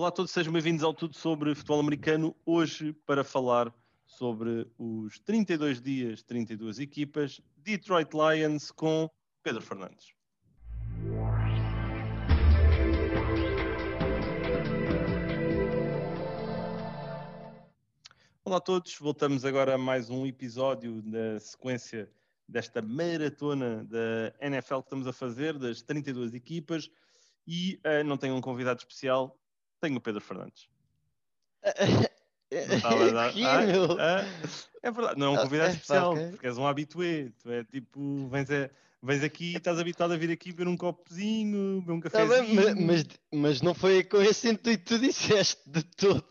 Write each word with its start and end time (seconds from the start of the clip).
Olá 0.00 0.08
a 0.08 0.12
todos, 0.12 0.30
sejam 0.30 0.50
bem-vindos 0.50 0.82
ao 0.82 0.94
Tudo 0.94 1.14
sobre 1.14 1.54
Futebol 1.54 1.78
Americano. 1.78 2.34
Hoje 2.46 2.94
para 3.04 3.22
falar 3.22 3.70
sobre 4.06 4.66
os 4.78 5.18
32 5.18 5.78
dias, 5.78 6.22
32 6.22 6.78
equipas, 6.78 7.38
Detroit 7.58 8.08
Lions 8.14 8.70
com 8.70 9.10
Pedro 9.42 9.60
Fernandes. 9.60 10.14
Olá 18.42 18.56
a 18.56 18.60
todos, 18.60 18.96
voltamos 18.96 19.44
agora 19.44 19.74
a 19.74 19.78
mais 19.78 20.08
um 20.08 20.24
episódio 20.24 21.02
da 21.02 21.38
sequência 21.38 22.10
desta 22.48 22.80
maratona 22.80 23.84
da 23.84 24.32
NFL 24.40 24.78
que 24.78 24.86
estamos 24.86 25.06
a 25.06 25.12
fazer, 25.12 25.58
das 25.58 25.82
32 25.82 26.32
equipas, 26.32 26.90
e 27.46 27.78
uh, 27.84 28.02
não 28.02 28.16
tenho 28.16 28.34
um 28.34 28.40
convidado 28.40 28.78
especial, 28.78 29.38
tenho 29.80 29.96
o 29.96 30.00
Pedro 30.00 30.20
Fernandes. 30.20 30.68
Dar... 32.50 33.32
Ah, 33.46 33.64
ah, 34.00 34.24
é 34.82 34.90
verdade, 34.90 35.20
não 35.20 35.28
é 35.28 35.30
um 35.30 35.42
convidado 35.42 35.72
especial, 35.72 36.12
okay. 36.12 36.30
porque 36.30 36.46
és 36.48 36.58
um 36.58 36.66
habitué, 36.66 37.30
tu 37.40 37.52
é 37.52 37.62
tipo, 37.62 38.28
vens, 38.28 38.50
a, 38.50 38.68
vens 39.00 39.22
aqui 39.22 39.52
e 39.52 39.56
estás 39.56 39.78
habituado 39.78 40.12
a 40.12 40.16
vir 40.16 40.32
aqui 40.32 40.50
beber 40.50 40.68
um 40.68 40.76
copozinho, 40.76 41.80
beber 41.80 41.92
um 41.92 42.00
cafezinho. 42.00 42.28
Tá 42.28 42.42
bem, 42.42 42.54
mas, 42.54 42.74
mas, 42.74 43.06
mas, 43.32 43.62
não 43.62 43.72
foi 43.72 44.02
com 44.02 44.20
esse 44.20 44.48
intuito 44.48 44.82
que 44.82 44.84
tu 44.84 44.98
disseste 44.98 45.62
de 45.70 45.84
todo. 45.84 46.24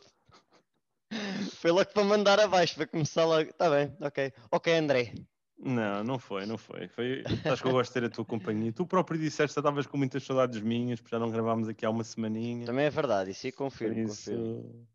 Foi 1.54 1.72
logo 1.72 1.90
para 1.90 2.04
mandar 2.04 2.40
abaixo, 2.40 2.76
para 2.76 2.88
começar 2.88 3.24
logo. 3.24 3.50
Está 3.50 3.70
bem, 3.70 3.96
ok. 4.02 4.34
Ok, 4.52 4.78
André. 4.78 5.14
Não, 5.62 6.04
não 6.04 6.18
foi, 6.18 6.46
não 6.46 6.58
foi. 6.58 6.88
foi... 6.88 7.24
Acho 7.46 7.62
que 7.62 7.68
eu 7.68 7.74
gosto 7.74 7.94
de 7.94 8.00
ter 8.00 8.06
a 8.06 8.10
tua 8.10 8.24
companhia. 8.24 8.72
Tu 8.72 8.86
próprio 8.86 9.20
disseste 9.20 9.54
que 9.54 9.60
estavas 9.60 9.86
com 9.86 9.98
muitas 9.98 10.24
saudades 10.24 10.62
minhas, 10.62 11.02
porque 11.02 11.16
já 11.16 11.20
não 11.20 11.30
gravámos 11.30 11.68
aqui 11.68 11.86
há 11.86 11.90
uma 11.90 12.04
semaninha. 12.04 12.66
Também 12.66 12.86
é 12.86 12.90
verdade, 12.90 13.32
isso 13.32 13.46
aí 13.46 13.52
confirmo, 13.52 14.00
isso... 14.00 14.32
confirmo. 14.32 14.88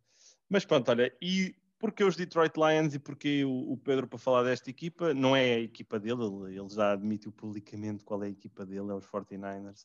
Mas 0.48 0.64
pronto, 0.64 0.90
olha, 0.90 1.14
e 1.20 1.54
porque 1.78 2.02
os 2.02 2.16
Detroit 2.16 2.54
Lions 2.56 2.94
e 2.94 2.98
porque 2.98 3.44
o, 3.44 3.76
Pedro 3.76 4.06
para 4.06 4.18
falar 4.18 4.42
desta 4.42 4.70
equipa, 4.70 5.12
não 5.12 5.36
é 5.36 5.54
a 5.54 5.60
equipa 5.60 6.00
dele, 6.00 6.22
ele, 6.56 6.68
já 6.70 6.92
admitiu 6.92 7.30
publicamente 7.30 8.04
qual 8.04 8.22
é 8.22 8.26
a 8.26 8.30
equipa 8.30 8.64
dele, 8.64 8.90
é 8.90 8.94
os 8.94 9.04
49ers. 9.04 9.84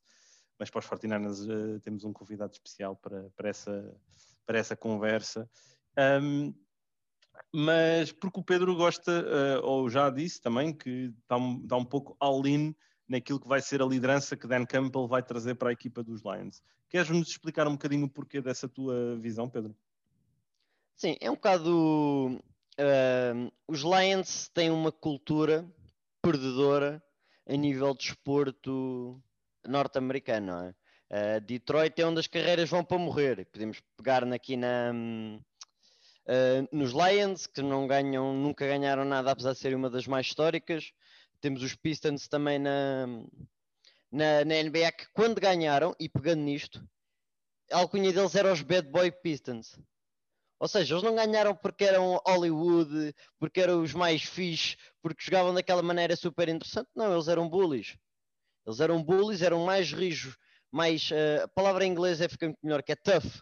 Mas 0.58 0.69
para 0.69 0.80
os 0.80 0.86
49ers 0.86 1.47
uh, 1.47 1.75
eh, 1.75 1.80
temos 1.80 2.05
um 2.05 2.14
convidado 2.14 2.53
especial 2.53 2.95
para, 2.95 3.30
para, 3.36 3.49
essa, 3.49 3.93
para 4.45 4.59
essa 4.59 4.75
conversa. 4.75 5.49
Um, 6.21 6.53
mas 7.54 8.12
porque 8.12 8.40
o 8.40 8.44
Pedro 8.44 8.76
gosta, 8.76 9.12
uh, 9.12 9.66
ou 9.66 9.90
já 9.90 10.09
disse 10.09 10.42
também, 10.42 10.73
que 10.73 11.14
está 11.22 11.38
um, 11.38 11.62
está 11.64 11.76
um 11.76 11.86
pouco 11.86 12.16
all-in 12.20 12.76
naquilo 13.08 13.40
que 13.40 13.48
vai 13.48 13.62
ser 13.62 13.82
a 13.82 13.86
liderança 13.86 14.38
que 14.38 14.48
Dan 14.48 14.66
Campbell 14.66 15.08
vai 15.08 15.23
trazer 15.23 15.56
para 15.56 15.70
a 15.70 15.73
equipa 15.73 16.04
dos 16.04 16.22
Lions. 16.22 16.62
Queres-nos 16.90 17.30
explicar 17.30 17.67
um 17.67 17.73
bocadinho 17.73 18.06
o 18.06 18.10
porquê 18.10 18.42
dessa 18.42 18.67
tua 18.70 19.17
visão, 19.17 19.50
Pedro? 19.50 19.76
Sim, 20.95 21.16
é 21.20 21.30
um 21.30 21.36
bocado. 21.36 22.40
Uh, 22.80 23.52
os 23.67 23.82
Lions 23.82 24.50
têm 24.50 24.70
uma 24.70 24.92
cultura 24.92 25.67
perdedora 26.22 27.02
a 27.48 27.56
nível 27.56 27.95
de 27.95 28.04
esporto 28.04 29.22
norte-americano. 29.67 30.73
É? 31.10 31.38
Uh, 31.38 31.42
Detroit 31.42 32.00
é 32.00 32.06
onde 32.06 32.20
as 32.20 32.28
carreiras 32.28 32.70
vão 32.70 32.84
para 32.84 32.98
morrer. 32.98 33.45
Podemos 33.52 33.82
pegar 33.98 34.23
aqui 34.32 34.56
na, 34.56 34.94
Uh, 36.28 36.67
nos 36.72 36.92
Lions, 36.92 37.48
que 37.48 37.62
não 37.62 37.88
ganham, 37.88 38.34
nunca 38.34 38.67
ganharam 38.67 39.03
nada, 39.03 39.31
apesar 39.31 39.53
de 39.53 39.59
serem 39.59 39.78
uma 39.78 39.89
das 39.89 40.06
mais 40.06 40.28
históricas. 40.28 40.92
Temos 41.42 41.64
os 41.64 41.76
Pistons 41.76 42.28
também 42.28 42.59
na, 42.59 43.08
na, 44.11 44.45
na 44.45 44.64
NBA, 44.64 44.92
que 44.92 45.08
quando 45.14 45.42
ganharam, 45.42 45.95
e 46.00 46.08
pegando 46.08 46.42
nisto, 46.42 46.88
a 47.72 47.80
alcunha 47.80 48.14
deles 48.14 48.36
era 48.36 48.52
os 48.52 48.61
Bad 48.61 48.89
Boy 48.89 49.11
Pistons. 49.11 49.80
Ou 50.59 50.67
seja, 50.67 50.94
eles 50.94 51.03
não 51.03 51.16
ganharam 51.16 51.56
porque 51.56 51.86
eram 51.86 52.22
Hollywood, 52.28 53.16
porque 53.39 53.61
eram 53.61 53.81
os 53.81 53.94
mais 53.94 54.22
fixe, 54.23 54.76
porque 55.02 55.23
jogavam 55.23 55.54
daquela 55.54 55.81
maneira 55.81 56.16
super 56.16 56.49
interessante. 56.49 56.89
Não, 56.93 57.14
eles 57.14 57.30
eram 57.30 57.49
bullies. 57.49 57.98
Eles 58.67 58.82
eram 58.82 59.02
bullies, 59.02 59.42
eram 59.42 59.66
mais 59.66 59.93
rijos, 59.93 60.38
mais. 60.70 61.10
Uh, 61.11 61.45
a 61.45 61.48
palavra 61.48 61.86
em 61.86 61.92
inglês 61.92 62.20
é 62.20 62.27
ficar 62.27 62.48
muito 62.48 62.60
melhor, 62.61 62.83
que 62.83 62.92
é 62.92 62.95
tough 62.95 63.42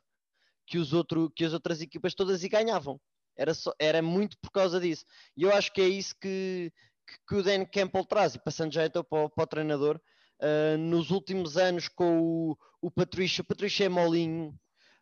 que, 0.67 0.77
os 0.77 0.93
outro, 0.93 1.31
que 1.31 1.45
as 1.45 1.53
outras 1.53 1.81
equipas 1.81 2.13
todas 2.13 2.43
e 2.43 2.49
ganhavam. 2.49 2.99
Era, 3.35 3.53
só, 3.53 3.73
era 3.79 4.01
muito 4.01 4.37
por 4.39 4.51
causa 4.51 4.79
disso. 4.79 5.05
E 5.35 5.43
eu 5.43 5.53
acho 5.53 5.71
que 5.71 5.81
é 5.81 5.87
isso 5.87 6.13
que, 6.19 6.71
que, 7.07 7.15
que 7.27 7.35
o 7.35 7.43
Dan 7.43 7.65
Campbell 7.65 8.05
traz. 8.05 8.35
E 8.35 8.39
passando 8.39 8.73
já 8.73 8.85
então 8.85 9.03
para, 9.03 9.29
para 9.29 9.43
o 9.43 9.47
treinador, 9.47 9.99
uh, 10.41 10.77
nos 10.77 11.11
últimos 11.11 11.57
anos 11.57 11.87
com 11.87 12.19
o, 12.19 12.57
o 12.81 12.91
Patrícia, 12.91 13.41
o 13.41 13.45
Patrícia 13.45 13.85
é 13.85 13.89
molinho, 13.89 14.49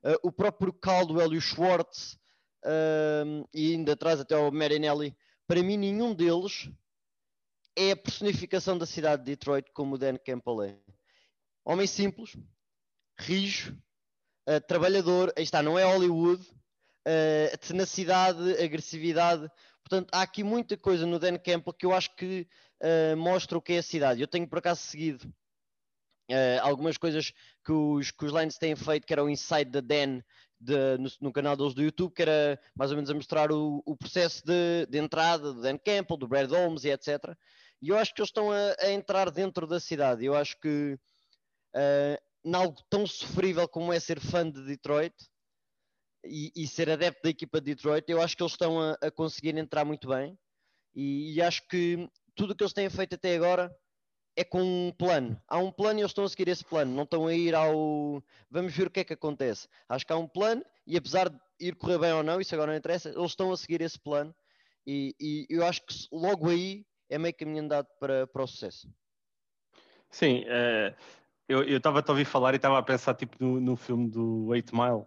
uh, 0.03 0.19
o 0.23 0.31
próprio 0.31 0.71
Caldwell 0.71 1.33
e 1.33 1.37
o 1.37 1.41
Schwartz, 1.41 2.13
uh, 2.63 3.47
e 3.53 3.73
ainda 3.73 3.93
atrás 3.93 4.19
até 4.19 4.35
o 4.37 4.51
Marinelli, 4.51 5.15
para 5.47 5.63
mim 5.63 5.77
nenhum 5.77 6.13
deles 6.13 6.69
é 7.75 7.91
a 7.91 7.97
personificação 7.97 8.77
da 8.77 8.85
cidade 8.85 9.23
de 9.23 9.31
Detroit 9.31 9.69
como 9.73 9.95
o 9.95 9.97
Dan 9.97 10.17
Campbell 10.17 10.63
é. 10.63 10.79
Homem 11.65 11.87
simples, 11.87 12.37
rijo, 13.19 13.77
trabalhador, 14.67 15.33
aí 15.35 15.44
está, 15.44 15.63
não 15.63 15.78
é 15.78 15.83
Hollywood, 15.83 16.45
uh, 17.06 17.57
tenacidade, 17.59 18.51
agressividade. 18.63 19.50
Portanto, 19.83 20.09
há 20.11 20.22
aqui 20.22 20.44
muita 20.44 20.75
coisa 20.75 21.06
no 21.06 21.19
Dan 21.19 21.38
Campbell 21.38 21.73
que 21.73 21.85
eu 21.85 21.94
acho 21.94 22.16
que 22.16 22.47
uh, 22.81 23.16
mostra 23.16 23.57
o 23.57 23.61
que 23.61 23.73
é 23.73 23.78
a 23.78 23.84
cidade. 23.84 24.22
Eu 24.22 24.28
tenho 24.28 24.47
por 24.47 24.57
acaso 24.57 24.81
seguido 24.81 25.28
uh, 26.31 26.61
algumas 26.61 26.97
coisas 26.97 27.31
que 27.63 27.72
os, 27.72 28.11
que 28.11 28.25
os 28.25 28.31
Lions 28.31 28.57
têm 28.57 28.75
feito, 28.75 29.05
que 29.05 29.13
era 29.13 29.23
o 29.23 29.29
Inside 29.29 29.72
the 29.72 29.81
Dan 29.81 30.22
de, 30.59 30.97
no, 30.97 31.09
no, 31.22 31.34
canal 31.34 31.55
deles 31.55 31.73
do 31.73 31.84
YouTube, 31.84 32.13
que 32.13 32.23
era 32.23 32.59
mais 32.75 32.89
ou 32.89 32.97
menos 32.97 33.09
a 33.09 33.13
mostrar 33.13 33.51
o, 33.51 33.84
o 33.85 33.95
processo 33.95 34.44
de, 34.45 34.88
de, 34.89 34.97
entrada 34.97 35.53
do 35.53 35.61
Dan 35.61 35.78
Campbell, 35.78 36.17
do 36.17 36.28
Brad 36.28 36.50
Holmes 36.50 36.84
e 36.84 36.89
etc. 36.89 37.35
E 37.81 37.89
eu 37.89 37.97
acho 37.97 38.13
que 38.13 38.22
eles 38.22 38.29
estão 38.29 38.51
a, 38.51 38.75
a 38.79 38.91
entrar 38.91 39.29
dentro 39.29 39.67
da 39.67 39.79
cidade. 39.79 40.25
Eu 40.25 40.34
acho 40.34 40.59
que 40.59 40.97
uh, 41.75 42.17
em 42.45 42.53
algo 42.53 42.79
tão 42.89 43.07
sofrível 43.07 43.67
como 43.67 43.91
é 43.91 44.00
ser 44.00 44.19
fã 44.19 44.50
de 44.50 44.63
Detroit 44.63 45.16
e, 46.23 46.51
e 46.56 46.67
ser 46.67 46.89
adepto 46.91 47.23
da 47.23 47.29
equipa 47.29 47.59
de 47.59 47.73
Detroit, 47.73 48.07
eu 48.07 48.22
acho 48.22 48.38
que 48.38 48.44
eles 48.44 48.53
estão 48.53 48.79
a, 48.79 48.94
a 49.01 49.09
conseguir 49.09 49.57
entrar 49.57 49.83
muito 49.83 50.07
bem 50.07 50.38
e, 50.94 51.34
e, 51.34 51.41
acho 51.41 51.67
que 51.67 52.07
tudo 52.35 52.51
o 52.51 52.55
que 52.55 52.63
eles 52.63 52.73
têm 52.73 52.89
feito 52.89 53.16
até 53.16 53.35
agora 53.35 53.75
é 54.38 54.44
com 54.44 54.61
um 54.61 54.91
plano. 54.91 55.41
Há 55.47 55.57
um 55.57 55.72
plano 55.72 56.00
e 56.00 56.01
eles 56.01 56.11
estão 56.11 56.23
a 56.23 56.29
seguir 56.29 56.47
esse 56.47 56.63
plano, 56.63 56.94
não 56.94 57.03
estão 57.03 57.28
a 57.28 57.34
ir 57.34 57.55
ao 57.55 58.23
vamos 58.50 58.73
ver 58.73 58.88
o 58.88 58.91
que 58.91 59.00
é 59.00 59.03
que 59.03 59.13
acontece. 59.13 59.67
Acho 59.89 60.05
que 60.05 60.13
há 60.13 60.17
um 60.17 60.28
plano 60.28 60.63
e 60.85 60.95
apesar 60.95 61.29
de 61.29 61.38
ir 61.59 61.75
correr 61.75 61.97
bem 61.97 62.13
ou 62.13 62.23
não, 62.23 62.39
isso 62.39 62.53
agora 62.53 62.72
não 62.72 62.78
interessa, 62.78 63.09
eles 63.09 63.31
estão 63.31 63.51
a 63.51 63.57
seguir 63.57 63.81
esse 63.81 64.00
plano 64.00 64.34
e, 64.85 65.16
e 65.19 65.47
eu 65.50 65.66
acho 65.66 65.81
que 65.85 65.94
logo 66.11 66.50
aí 66.50 66.85
é 67.09 67.17
meio 67.17 67.35
caminho 67.35 67.63
andado 67.63 67.88
para, 68.00 68.28
para 68.28 68.44
o 68.44 68.47
sucesso. 68.47 68.88
Sim, 70.11 70.44
é, 70.47 70.95
eu 71.47 71.78
estava 71.78 72.00
a 72.00 72.11
ouvir 72.11 72.25
falar 72.25 72.53
e 72.53 72.56
estava 72.57 72.78
a 72.78 72.83
pensar 72.83 73.13
tipo 73.13 73.35
no, 73.39 73.59
no 73.59 73.75
filme 73.75 74.09
do 74.09 74.53
Eight 74.53 74.73
Mile. 74.73 75.03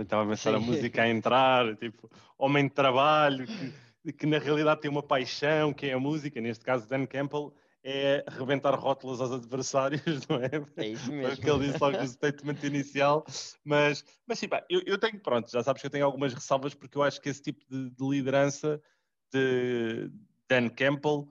Estava 0.00 0.24
a 0.24 0.26
pensar 0.26 0.50
Sim. 0.50 0.56
a 0.56 0.60
música 0.60 1.02
a 1.02 1.08
entrar, 1.08 1.76
tipo, 1.76 2.10
homem 2.36 2.64
de 2.64 2.74
trabalho, 2.74 3.46
que, 3.46 4.12
que, 4.12 4.26
na 4.26 4.38
realidade 4.38 4.80
tem 4.80 4.90
uma 4.90 5.02
paixão, 5.02 5.72
que 5.72 5.86
é 5.86 5.92
a 5.92 6.00
música, 6.00 6.40
neste 6.40 6.64
caso 6.64 6.88
Dan 6.88 7.06
Campbell, 7.06 7.54
é 7.84 8.24
rebentar 8.28 8.74
rótulos 8.74 9.20
aos 9.20 9.30
adversários, 9.30 10.02
não 10.28 10.36
é? 10.36 10.50
É 10.76 10.88
isso 10.88 11.12
mesmo. 11.12 11.22
Foi 11.22 11.34
o 11.34 11.36
que 11.38 11.50
ele 11.50 11.66
disse 11.66 11.82
logo 11.82 11.96
no 11.96 12.08
statement 12.08 12.58
inicial. 12.64 13.24
Mas, 13.64 14.04
mas 14.26 14.38
sim, 14.38 14.48
pá, 14.48 14.64
eu, 14.68 14.82
eu, 14.84 14.98
tenho, 14.98 15.18
pronto, 15.20 15.50
já 15.50 15.62
sabes 15.62 15.80
que 15.80 15.86
eu 15.86 15.90
tenho 15.90 16.04
algumas 16.04 16.34
ressalvas, 16.34 16.74
porque 16.74 16.98
eu 16.98 17.02
acho 17.02 17.20
que 17.20 17.28
esse 17.28 17.40
tipo 17.40 17.64
de, 17.70 17.90
de 17.90 18.08
liderança 18.08 18.82
de 19.32 20.10
Dan 20.48 20.68
Campbell 20.70 21.28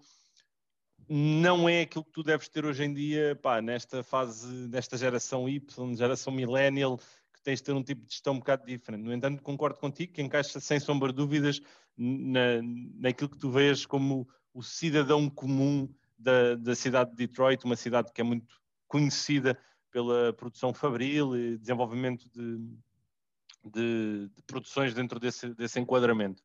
não 1.09 1.69
é 1.69 1.81
aquilo 1.81 2.03
que 2.03 2.11
tu 2.11 2.23
deves 2.23 2.49
ter 2.49 2.65
hoje 2.65 2.83
em 2.83 2.93
dia, 2.93 3.35
pá, 3.41 3.61
nesta 3.61 4.03
fase, 4.03 4.47
nesta 4.67 4.97
geração 4.97 5.47
Y, 5.47 5.95
geração 5.95 6.33
millennial, 6.33 6.97
que 7.33 7.41
tens 7.43 7.59
de 7.59 7.63
ter 7.63 7.73
um 7.73 7.83
tipo 7.83 8.05
de 8.05 8.11
gestão 8.11 8.33
um 8.33 8.39
bocado 8.39 8.65
diferente. 8.65 9.03
No 9.03 9.13
entanto, 9.13 9.41
concordo 9.41 9.79
contigo 9.79 10.13
que 10.13 10.21
encaixa 10.21 10.59
sem 10.59 10.79
sombra 10.79 11.09
de 11.09 11.15
dúvidas 11.15 11.61
na, 11.97 12.61
naquilo 12.95 13.29
que 13.29 13.37
tu 13.37 13.49
vês 13.49 13.85
como 13.85 14.27
o 14.53 14.61
cidadão 14.61 15.29
comum 15.29 15.87
da, 16.17 16.55
da 16.55 16.75
cidade 16.75 17.11
de 17.11 17.15
Detroit, 17.17 17.63
uma 17.63 17.75
cidade 17.75 18.11
que 18.11 18.21
é 18.21 18.23
muito 18.23 18.59
conhecida 18.87 19.57
pela 19.91 20.33
produção 20.33 20.73
fabril 20.73 21.35
e 21.37 21.57
desenvolvimento 21.57 22.27
de, 22.29 22.57
de, 23.63 24.29
de 24.35 24.43
produções 24.45 24.93
dentro 24.93 25.19
desse, 25.19 25.53
desse 25.53 25.79
enquadramento. 25.79 26.43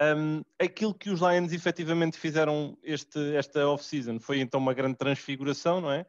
Um, 0.00 0.42
aquilo 0.58 0.92
que 0.92 1.08
os 1.08 1.20
Lions 1.20 1.52
efetivamente 1.52 2.18
fizeram 2.18 2.76
este, 2.82 3.34
esta 3.34 3.66
off-season 3.66 4.20
foi 4.20 4.40
então 4.40 4.60
uma 4.60 4.74
grande 4.74 4.96
transfiguração, 4.96 5.80
não 5.80 5.90
é? 5.90 6.04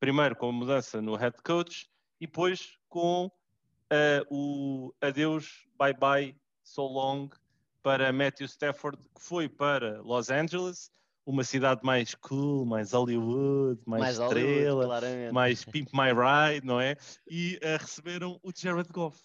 Primeiro 0.00 0.34
com 0.34 0.48
a 0.48 0.52
mudança 0.52 1.00
no 1.00 1.14
head 1.14 1.36
coach 1.44 1.88
e 2.20 2.26
depois 2.26 2.76
com 2.88 3.26
uh, 3.26 4.26
o 4.28 4.92
adeus, 5.00 5.66
bye 5.78 5.94
bye, 5.94 6.36
so 6.64 6.82
long 6.82 7.28
para 7.82 8.12
Matthew 8.12 8.46
Stafford, 8.46 8.98
que 8.98 9.22
foi 9.22 9.48
para 9.48 10.02
Los 10.02 10.28
Angeles, 10.28 10.90
uma 11.24 11.44
cidade 11.44 11.82
mais 11.84 12.14
cool, 12.14 12.66
mais 12.66 12.92
Hollywood, 12.92 13.80
mais, 13.86 14.02
mais 14.02 14.18
estrela, 14.18 14.86
Hollywood, 14.86 15.32
mais 15.32 15.64
Pimp 15.64 15.88
My 15.92 16.10
Ride, 16.10 16.66
não 16.66 16.80
é? 16.80 16.96
E 17.28 17.60
uh, 17.62 17.80
receberam 17.80 18.40
o 18.42 18.50
Jared 18.54 18.90
Goff 18.90 19.20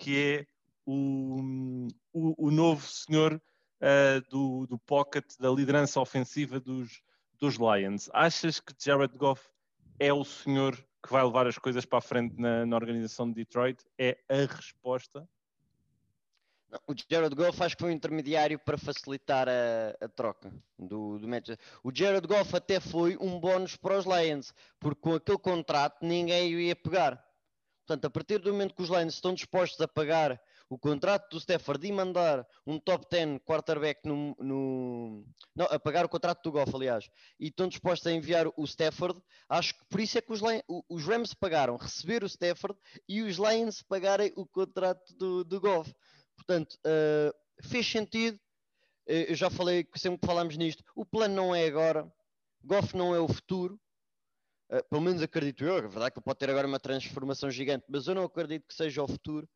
que 0.00 0.16
é 0.18 0.46
o, 0.86 1.88
o, 2.12 2.46
o 2.46 2.50
novo 2.50 2.86
senhor 2.86 3.34
uh, 3.34 4.30
do, 4.30 4.66
do 4.66 4.78
pocket, 4.78 5.24
da 5.38 5.50
liderança 5.50 6.00
ofensiva 6.00 6.60
dos, 6.60 7.02
dos 7.38 7.56
Lions. 7.56 8.08
Achas 8.12 8.60
que 8.60 8.74
Jared 8.78 9.16
Goff 9.16 9.48
é 9.98 10.12
o 10.12 10.24
senhor 10.24 10.76
que 11.02 11.10
vai 11.10 11.24
levar 11.24 11.46
as 11.46 11.58
coisas 11.58 11.84
para 11.84 11.98
a 11.98 12.02
frente 12.02 12.38
na, 12.38 12.66
na 12.66 12.76
organização 12.76 13.28
de 13.28 13.34
Detroit? 13.34 13.82
É 13.98 14.18
a 14.28 14.54
resposta? 14.54 15.28
O 16.86 16.94
Jared 17.10 17.34
Goff 17.34 17.60
acho 17.62 17.76
que 17.76 17.82
foi 17.82 17.90
um 17.90 17.94
intermediário 17.94 18.58
para 18.58 18.78
facilitar 18.78 19.48
a, 19.48 19.96
a 20.00 20.08
troca 20.08 20.52
do, 20.78 21.18
do 21.18 21.26
match. 21.26 21.48
O 21.82 21.90
Jared 21.92 22.26
Goff 22.26 22.54
até 22.54 22.78
foi 22.78 23.16
um 23.20 23.40
bónus 23.40 23.76
para 23.76 23.98
os 23.98 24.04
Lions, 24.04 24.54
porque 24.78 25.00
com 25.00 25.14
aquele 25.14 25.38
contrato 25.38 26.04
ninguém 26.04 26.54
o 26.54 26.60
ia 26.60 26.76
pegar. 26.76 27.24
Portanto, 27.84 28.04
a 28.04 28.10
partir 28.10 28.38
do 28.38 28.52
momento 28.52 28.74
que 28.74 28.82
os 28.82 28.88
Lions 28.88 29.14
estão 29.14 29.34
dispostos 29.34 29.80
a 29.80 29.88
pagar 29.88 30.40
o 30.70 30.78
contrato 30.78 31.30
do 31.30 31.38
Stafford 31.38 31.84
e 31.84 31.90
mandar 31.90 32.46
um 32.64 32.78
top 32.78 33.04
10 33.10 33.40
quarterback 33.40 34.06
no, 34.06 34.36
no, 34.38 35.26
não, 35.54 35.66
a 35.66 35.80
pagar 35.80 36.04
o 36.04 36.08
contrato 36.08 36.44
do 36.44 36.52
Goff, 36.52 36.72
aliás, 36.72 37.10
e 37.40 37.48
estão 37.48 37.66
dispostos 37.66 38.06
a 38.06 38.12
enviar 38.12 38.46
o 38.56 38.64
Stafford, 38.64 39.20
acho 39.48 39.74
que 39.74 39.84
por 39.86 39.98
isso 39.98 40.16
é 40.16 40.20
que 40.20 40.32
os, 40.32 40.40
os 40.88 41.04
Rams 41.04 41.34
pagaram 41.34 41.76
receber 41.76 42.22
o 42.22 42.28
Stafford 42.28 42.78
e 43.08 43.20
os 43.20 43.36
Lions 43.36 43.82
pagarem 43.82 44.32
o 44.36 44.46
contrato 44.46 45.12
do, 45.16 45.42
do 45.42 45.60
Goff. 45.60 45.92
Portanto, 46.36 46.78
uh, 46.86 47.68
fez 47.68 47.84
sentido. 47.90 48.36
Uh, 49.08 49.26
eu 49.28 49.34
já 49.34 49.50
falei, 49.50 49.84
sempre 49.96 50.20
que 50.20 50.26
falámos 50.26 50.56
nisto, 50.56 50.84
o 50.94 51.04
plano 51.04 51.34
não 51.34 51.52
é 51.52 51.66
agora, 51.66 52.10
Goff 52.62 52.96
não 52.96 53.12
é 53.12 53.18
o 53.18 53.26
futuro. 53.26 53.78
Uh, 54.70 54.88
pelo 54.88 55.02
menos 55.02 55.20
acredito 55.20 55.64
eu, 55.64 55.78
é 55.78 55.80
verdade 55.80 56.12
que 56.12 56.20
ele 56.20 56.24
pode 56.24 56.38
ter 56.38 56.48
agora 56.48 56.68
uma 56.68 56.78
transformação 56.78 57.50
gigante, 57.50 57.86
mas 57.88 58.06
eu 58.06 58.14
não 58.14 58.22
acredito 58.22 58.68
que 58.68 58.74
seja 58.74 59.02
o 59.02 59.08
futuro. 59.08 59.48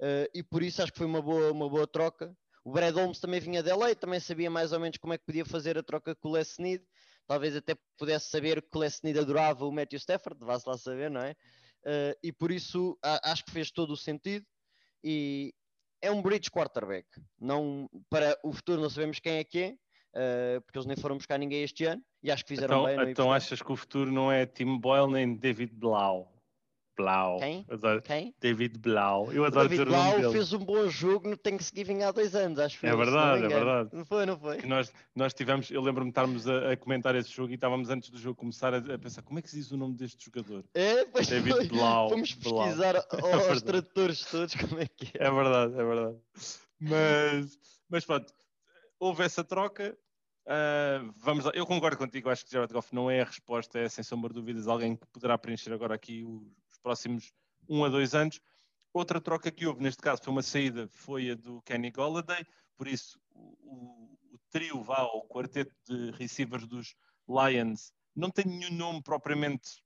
Uh, 0.00 0.26
e 0.32 0.42
por 0.42 0.62
isso 0.62 0.82
acho 0.82 0.92
que 0.92 0.98
foi 0.98 1.06
uma 1.06 1.20
boa, 1.20 1.52
uma 1.52 1.68
boa 1.68 1.86
troca. 1.86 2.34
O 2.64 2.72
Brad 2.72 2.94
Holmes 2.94 3.20
também 3.20 3.40
vinha 3.40 3.62
de 3.62 3.72
LA, 3.72 3.94
também 3.94 4.18
sabia 4.18 4.50
mais 4.50 4.72
ou 4.72 4.80
menos 4.80 4.98
como 4.98 5.12
é 5.12 5.18
que 5.18 5.24
podia 5.24 5.44
fazer 5.44 5.76
a 5.76 5.82
troca 5.82 6.14
com 6.14 6.28
o 6.28 6.32
Les 6.32 6.52
Snead. 6.52 6.82
Talvez 7.26 7.54
até 7.54 7.76
pudesse 7.96 8.30
saber 8.30 8.62
que 8.62 8.76
o 8.76 8.78
Les 8.78 8.94
Snead 8.94 9.18
adorava 9.18 9.66
o 9.66 9.72
Matthew 9.72 9.98
Stafford, 9.98 10.42
vá-se 10.44 10.68
lá 10.68 10.76
saber, 10.76 11.10
não 11.10 11.20
é? 11.20 11.32
Uh, 11.84 12.16
e 12.22 12.32
por 12.32 12.50
isso 12.50 12.98
a, 13.02 13.30
acho 13.30 13.44
que 13.44 13.50
fez 13.50 13.70
todo 13.70 13.92
o 13.92 13.96
sentido. 13.96 14.44
E 15.02 15.54
é 16.02 16.10
um 16.10 16.22
bridge 16.22 16.50
quarterback. 16.50 17.06
Não, 17.38 17.88
para 18.08 18.38
o 18.42 18.52
futuro 18.52 18.80
não 18.80 18.90
sabemos 18.90 19.18
quem 19.18 19.36
é 19.36 19.44
que 19.44 19.58
é, 19.58 20.56
uh, 20.56 20.60
porque 20.62 20.78
eles 20.78 20.86
nem 20.86 20.96
foram 20.96 21.16
buscar 21.16 21.38
ninguém 21.38 21.62
este 21.62 21.84
ano 21.84 22.02
e 22.22 22.30
acho 22.30 22.44
que 22.44 22.54
fizeram 22.54 22.82
então, 22.82 23.04
bem. 23.04 23.10
Então 23.10 23.32
achas 23.32 23.60
que 23.62 23.72
o 23.72 23.76
futuro 23.76 24.10
não 24.10 24.30
é 24.30 24.46
Tim 24.46 24.78
Boyle 24.78 25.10
nem 25.10 25.36
David 25.36 25.74
Blau? 25.74 26.39
Blau. 26.96 27.38
Quem? 27.38 27.66
Quem? 28.04 28.34
David 28.40 28.78
Blau. 28.78 29.32
Eu 29.32 29.44
adoro 29.44 29.68
David 29.68 29.84
dizer 29.84 29.88
Blau 29.88 30.00
o 30.00 30.10
nome 30.10 30.22
dele. 30.22 30.32
fez 30.32 30.52
um 30.52 30.58
bom 30.58 30.88
jogo 30.88 31.28
no 31.28 31.36
Thanksgiving 31.36 32.02
há 32.02 32.12
dois 32.12 32.34
anos, 32.34 32.58
acho 32.58 32.78
que 32.78 32.86
É 32.86 32.94
verdade, 32.94 33.44
é 33.44 33.48
verdade. 33.48 33.90
Não 33.92 34.04
foi, 34.04 34.26
não 34.26 34.38
foi? 34.38 34.58
Que 34.58 34.66
nós, 34.66 34.92
nós 35.14 35.32
tivemos, 35.32 35.70
eu 35.70 35.80
lembro-me 35.80 36.10
de 36.10 36.12
estarmos 36.12 36.48
a, 36.48 36.72
a, 36.72 36.76
comentar 36.76 37.14
esse 37.14 37.30
jogo 37.30 37.50
e 37.50 37.54
estávamos 37.54 37.88
antes 37.90 38.10
do 38.10 38.18
jogo 38.18 38.36
começar 38.36 38.74
a, 38.74 38.78
a, 38.78 38.98
pensar 38.98 39.22
como 39.22 39.38
é 39.38 39.42
que 39.42 39.50
se 39.50 39.56
diz 39.56 39.70
o 39.70 39.76
nome 39.76 39.96
deste 39.96 40.24
jogador? 40.24 40.64
É, 40.74 41.04
pois 41.06 41.26
David 41.26 41.54
foi. 41.54 41.68
Blau. 41.68 42.10
Fomos 42.10 42.34
pesquisar 42.34 42.92
Blau. 43.10 43.34
aos 43.48 43.62
é 43.62 43.64
tradutores 43.64 44.24
todos 44.26 44.54
como 44.54 44.80
é 44.80 44.86
que 44.86 45.18
é. 45.18 45.26
É 45.26 45.30
verdade, 45.30 45.72
é 45.72 45.84
verdade. 45.84 46.16
Mas, 46.80 47.58
mas 47.88 48.04
pronto, 48.04 48.32
houve 48.98 49.24
essa 49.24 49.42
troca. 49.42 49.96
Uh, 50.46 51.12
vamos 51.18 51.44
lá. 51.44 51.52
Eu 51.54 51.66
concordo 51.66 51.96
contigo, 51.96 52.28
acho 52.28 52.44
que 52.44 52.52
Jared 52.52 52.72
Goff 52.72 52.94
não 52.94 53.10
é 53.10 53.20
a 53.20 53.24
resposta, 53.24 53.78
é 53.78 53.88
sem 53.88 54.02
sombra 54.02 54.30
de 54.30 54.34
dúvidas 54.34 54.66
alguém 54.66 54.96
que 54.96 55.06
poderá 55.06 55.38
preencher 55.38 55.72
agora 55.72 55.94
aqui 55.94 56.24
os 56.24 56.59
próximos 56.80 57.32
um 57.68 57.84
a 57.84 57.88
dois 57.88 58.14
anos. 58.14 58.40
Outra 58.92 59.20
troca 59.20 59.50
que 59.50 59.66
houve, 59.66 59.82
neste 59.82 60.02
caso, 60.02 60.22
foi 60.22 60.32
uma 60.32 60.42
saída, 60.42 60.88
foi 60.88 61.30
a 61.30 61.34
do 61.34 61.62
Kenny 61.62 61.90
Golladay, 61.90 62.44
por 62.76 62.88
isso 62.88 63.20
o, 63.30 64.08
o 64.32 64.38
trio 64.50 64.82
vá 64.82 64.98
ao 64.98 65.26
quarteto 65.28 65.74
de 65.86 66.10
receivers 66.12 66.66
dos 66.66 66.96
Lions 67.28 67.92
não 68.14 68.30
tem 68.30 68.44
nenhum 68.44 68.74
nome 68.74 69.02
propriamente 69.02 69.82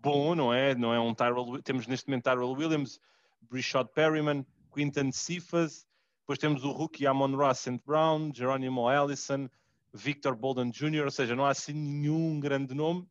bom, 0.00 0.34
não 0.34 0.52
é? 0.52 0.74
Não 0.74 0.92
é 0.92 1.00
um 1.00 1.14
Tyrell, 1.14 1.62
temos 1.62 1.86
neste 1.86 2.08
momento 2.08 2.24
Tyrell 2.24 2.52
Williams, 2.52 3.00
Brishad 3.40 3.88
Perryman, 3.94 4.46
Quinton 4.72 5.10
Cephas, 5.12 5.86
depois 6.20 6.38
temos 6.38 6.64
o 6.64 6.70
rookie 6.70 7.06
Amon 7.06 7.34
Ross 7.34 7.60
St. 7.60 7.80
Brown, 7.84 8.32
Geronimo 8.34 8.88
Allison, 8.88 9.48
Victor 9.92 10.36
Bolden 10.36 10.70
Jr., 10.70 11.04
ou 11.04 11.10
seja, 11.10 11.34
não 11.34 11.44
há 11.44 11.50
assim 11.50 11.72
nenhum 11.72 12.38
grande 12.38 12.74
nome. 12.74 13.08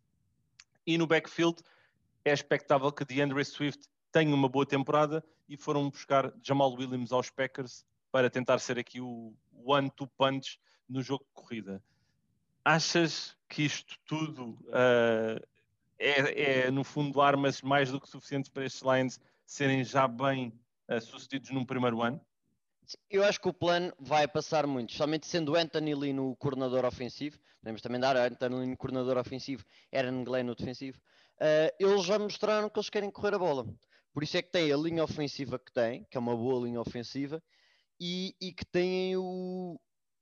E 0.86 0.98
no 0.98 1.08
backfield 1.08 1.62
é 2.26 2.34
expectável 2.34 2.92
que 2.92 3.06
DeAndre 3.06 3.46
Swift 3.46 3.88
tenha 4.12 4.34
uma 4.34 4.50
boa 4.50 4.66
temporada 4.66 5.24
e 5.48 5.56
foram 5.56 5.90
buscar 5.90 6.34
Jamal 6.42 6.74
Williams 6.74 7.12
aos 7.12 7.30
Packers 7.30 7.86
para 8.12 8.30
tentar 8.30 8.58
ser 8.60 8.80
aqui 8.80 9.00
o 9.00 9.34
one-two 9.54 10.08
punch 10.18 10.60
no 10.90 11.02
jogo 11.02 11.24
de 11.24 11.32
corrida. 11.34 11.84
Achas 12.64 13.38
que 13.48 13.64
isto 13.64 13.96
tudo 14.06 14.58
uh, 14.70 15.40
é, 16.00 16.66
é, 16.66 16.72
no 16.72 16.84
fundo, 16.84 17.22
armas 17.22 17.62
mais 17.62 17.92
do 17.92 18.02
que 18.02 18.10
suficientes 18.10 18.50
para 18.50 18.66
estes 18.66 18.82
Lions 18.82 19.20
serem 19.46 19.84
já 19.84 20.08
bem 20.08 20.52
uh, 20.90 21.00
sucedidos 21.00 21.52
num 21.52 21.64
primeiro 21.64 22.02
ano? 22.02 22.20
Eu 23.10 23.24
acho 23.24 23.40
que 23.40 23.48
o 23.48 23.54
plano 23.54 23.94
vai 24.00 24.28
passar 24.28 24.68
muito, 24.68 24.94
somente 24.94 25.28
sendo 25.28 25.56
Anthony 25.56 25.96
Lee 25.96 26.14
no 26.14 26.36
coordenador 26.36 26.86
ofensivo, 26.86 27.40
podemos 27.60 27.82
também 27.82 28.00
dar 28.00 28.16
Anthony 28.16 28.56
Lee 28.56 28.68
no 28.68 28.78
coordenador 28.78 29.18
ofensivo, 29.18 29.64
Aaron 29.94 30.24
Glenn 30.24 30.46
no 30.46 30.56
defensivo, 30.56 31.00
uh, 31.42 31.76
eles 31.80 32.04
já 32.04 32.20
mostraram 32.20 32.70
que 32.70 32.78
eles 32.78 32.90
querem 32.90 33.10
correr 33.10 33.36
a 33.36 33.40
bola. 33.40 33.66
Por 34.14 34.24
isso 34.24 34.38
é 34.38 34.42
que 34.42 34.52
tem 34.52 34.72
a 34.72 34.78
linha 34.78 35.04
ofensiva 35.04 35.60
que 35.60 35.74
tem, 35.74 36.06
que 36.10 36.16
é 36.16 36.20
uma 36.20 36.36
boa 36.36 36.66
linha 36.66 36.80
ofensiva, 36.80 37.44
e, 38.00 38.34
e 38.40 38.54
que 38.54 38.66
tem 38.66 39.18
o, 39.18 39.80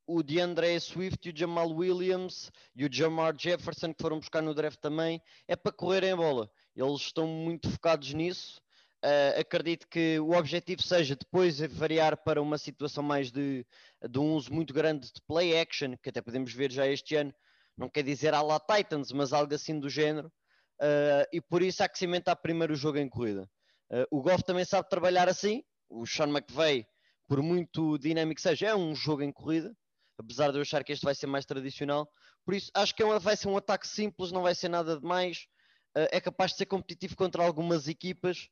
o 0.08 0.24
DeAndre 0.24 0.80
Swift 0.80 1.28
e 1.28 1.32
o 1.32 1.38
Jamal 1.38 1.70
Williams 1.70 2.52
e 2.76 2.86
o 2.86 2.90
Jamar 2.92 3.36
Jefferson 3.38 3.94
que 3.94 4.02
foram 4.02 4.20
buscar 4.20 4.42
no 4.42 4.54
draft 4.54 4.80
também, 4.80 5.22
é 5.48 5.56
para 5.56 5.72
correrem 5.72 6.12
a 6.12 6.16
bola. 6.16 6.50
Eles 6.76 7.02
estão 7.02 7.28
muito 7.28 7.70
focados 7.70 8.14
nisso. 8.14 8.63
Uh, 9.04 9.38
acredito 9.38 9.86
que 9.90 10.18
o 10.22 10.32
objetivo 10.32 10.82
seja 10.82 11.14
depois 11.14 11.60
variar 11.60 12.16
para 12.16 12.42
uma 12.42 12.58
situação 12.58 13.04
mais 13.04 13.30
de, 13.30 13.66
de 14.10 14.18
um 14.18 14.34
uso 14.34 14.54
muito 14.54 14.74
grande 14.74 15.12
de 15.12 15.22
play 15.28 15.60
action, 15.60 15.98
que 16.02 16.08
até 16.08 16.22
podemos 16.22 16.54
ver 16.54 16.72
já 16.72 16.88
este 16.88 17.14
ano. 17.18 17.34
Não 17.78 17.90
quer 17.90 18.04
dizer 18.04 18.34
à 18.34 18.42
la 18.42 18.62
Titans, 18.62 19.12
mas 19.12 19.34
algo 19.34 19.54
assim 19.54 19.78
do 19.78 19.90
género. 19.90 20.32
Uh, 20.80 21.28
e 21.34 21.42
por 21.42 21.62
isso 21.62 21.84
há 21.84 21.90
que 21.90 21.98
cimentar 21.98 22.38
primeiro 22.38 22.74
o 22.74 22.78
jogo 22.78 22.98
em 22.98 23.10
corrida. 23.10 23.50
Uh, 23.92 24.08
o 24.10 24.22
Goff 24.22 24.42
também 24.42 24.64
sabe 24.64 24.88
trabalhar 24.90 25.28
assim. 25.28 25.66
O 25.90 26.06
Sean 26.06 26.30
McVay, 26.30 26.86
por 27.28 27.42
muito 27.42 27.98
dinâmico 27.98 28.36
que 28.36 28.42
seja, 28.42 28.68
é 28.68 28.76
um 28.76 28.96
jogo 28.96 29.22
em 29.22 29.34
corrida. 29.34 29.76
Apesar 30.18 30.50
de 30.52 30.60
eu 30.60 30.62
achar 30.62 30.82
que 30.82 30.94
este 30.94 31.04
vai 31.04 31.14
ser 31.14 31.28
mais 31.28 31.46
tradicional. 31.46 32.10
Por 32.46 32.54
isso, 32.54 32.72
acho 32.74 32.96
que 32.96 33.04
é 33.04 33.06
uma, 33.06 33.20
vai 33.20 33.36
ser 33.36 33.50
um 33.50 33.58
ataque 33.58 33.86
simples, 33.86 34.32
não 34.32 34.44
vai 34.44 34.56
ser 34.56 34.70
nada 34.70 34.98
demais. 34.98 35.46
Uh, 35.94 36.08
é 36.10 36.22
capaz 36.22 36.52
de 36.52 36.58
ser 36.58 36.68
competitivo 36.68 37.18
contra 37.18 37.44
algumas 37.44 37.90
equipas. 37.90 38.48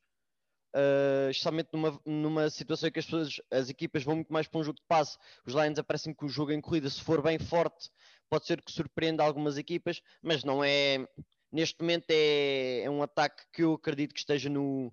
Uh, 0.74 1.28
especialmente 1.30 1.68
numa, 1.72 2.00
numa 2.06 2.48
situação 2.48 2.88
em 2.88 2.92
que 2.92 2.98
as, 2.98 3.04
pessoas, 3.04 3.40
as 3.50 3.68
equipas 3.68 4.02
vão 4.04 4.16
muito 4.16 4.32
mais 4.32 4.48
para 4.48 4.58
um 4.58 4.64
jogo 4.64 4.78
de 4.78 4.84
passe. 4.88 5.18
Os 5.46 5.52
Lions 5.52 5.78
aparecem 5.78 6.14
que 6.14 6.24
o 6.24 6.28
jogo 6.28 6.50
em 6.50 6.62
corrida, 6.62 6.88
se 6.88 7.02
for 7.02 7.20
bem 7.20 7.38
forte, 7.38 7.90
pode 8.30 8.46
ser 8.46 8.62
que 8.62 8.72
surpreenda 8.72 9.22
algumas 9.22 9.58
equipas, 9.58 10.00
mas 10.22 10.42
não 10.42 10.64
é 10.64 11.06
neste 11.52 11.78
momento 11.80 12.06
é, 12.08 12.80
é, 12.84 12.90
um 12.90 13.02
ataque 13.02 13.42
que 13.52 13.62
eu 13.62 13.74
acredito 13.74 14.14
que 14.14 14.20
esteja 14.20 14.48
no, 14.48 14.92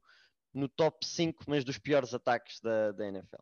no 0.54 0.68
top 0.68 1.06
5, 1.06 1.46
mas 1.48 1.64
dos 1.64 1.78
piores 1.78 2.14
ataques 2.14 2.60
da, 2.60 2.92
da 2.92 3.08
NFL. 3.08 3.42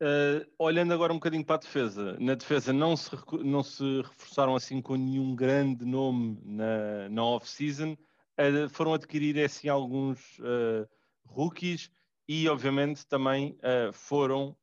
Uh, 0.00 0.46
olhando 0.58 0.94
agora 0.94 1.12
um 1.12 1.16
bocadinho 1.16 1.44
para 1.44 1.56
a 1.56 1.58
defesa, 1.58 2.16
na 2.20 2.34
defesa 2.36 2.72
não 2.72 2.96
se, 2.96 3.10
não 3.42 3.64
se 3.64 4.02
reforçaram 4.02 4.54
assim 4.54 4.80
com 4.80 4.94
nenhum 4.94 5.34
grande 5.34 5.84
nome 5.84 6.38
na, 6.44 7.08
na 7.08 7.24
off-season, 7.24 7.96
uh, 8.38 8.68
foram 8.68 8.94
adquirir 8.94 9.38
assim 9.44 9.68
alguns 9.68 10.38
uh, 10.38 10.88
rookies 11.24 11.90
e 12.26 12.48
obviamente 12.48 13.06
também 13.06 13.58
foram 13.94 14.54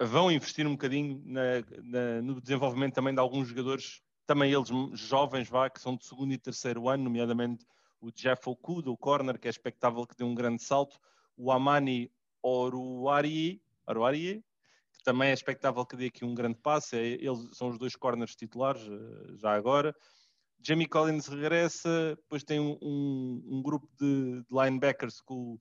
vão 0.00 0.30
investir 0.30 0.64
um 0.68 0.72
bocadinho 0.72 1.20
na, 1.24 1.42
na, 1.82 2.22
no 2.22 2.40
desenvolvimento 2.40 2.94
também 2.94 3.12
de 3.12 3.18
alguns 3.18 3.48
jogadores 3.48 4.00
também 4.26 4.52
eles 4.52 4.68
jovens, 4.92 5.48
vá, 5.48 5.68
que 5.68 5.80
são 5.80 5.96
de 5.96 6.06
segundo 6.06 6.32
e 6.32 6.38
terceiro 6.38 6.88
ano, 6.88 7.04
nomeadamente 7.04 7.66
o 8.00 8.10
Jeff 8.10 8.48
Okuda, 8.48 8.90
o 8.90 8.96
corner, 8.96 9.38
que 9.38 9.48
é 9.48 9.50
expectável 9.50 10.06
que 10.06 10.16
dê 10.16 10.24
um 10.24 10.34
grande 10.34 10.62
salto, 10.62 10.98
o 11.36 11.50
Amani 11.50 12.10
Oruari, 12.42 13.62
Oruari 13.86 14.44
que 14.92 15.02
também 15.02 15.30
é 15.30 15.32
expectável 15.32 15.84
que 15.84 15.96
dê 15.96 16.06
aqui 16.06 16.24
um 16.24 16.34
grande 16.34 16.58
passe, 16.58 16.96
é, 16.96 17.06
eles 17.14 17.48
são 17.52 17.68
os 17.68 17.78
dois 17.78 17.96
corners 17.96 18.36
titulares, 18.36 18.82
eh, 18.82 19.36
já 19.36 19.54
agora. 19.54 19.94
Jamie 20.60 20.88
Collins 20.88 21.26
regressa, 21.26 22.16
depois 22.16 22.42
tem 22.42 22.58
um, 22.58 22.78
um, 22.80 23.42
um 23.46 23.62
grupo 23.62 23.88
de, 23.98 24.42
de, 24.42 24.46
linebackers 24.50 25.20
com 25.20 25.34
o 25.34 25.54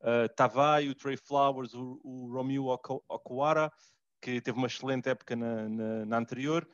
uh, 0.00 0.28
Tavai, 0.36 0.88
o 0.88 0.94
Trey 0.94 1.16
Flowers, 1.16 1.74
o, 1.74 2.00
o 2.04 2.32
Romeo 2.32 2.66
Okuara, 3.08 3.72
que 4.20 4.40
teve 4.40 4.58
uma 4.58 4.66
excelente 4.66 5.08
época 5.08 5.34
na, 5.34 5.68
na, 5.68 6.06
na 6.06 6.18
anterior. 6.18 6.68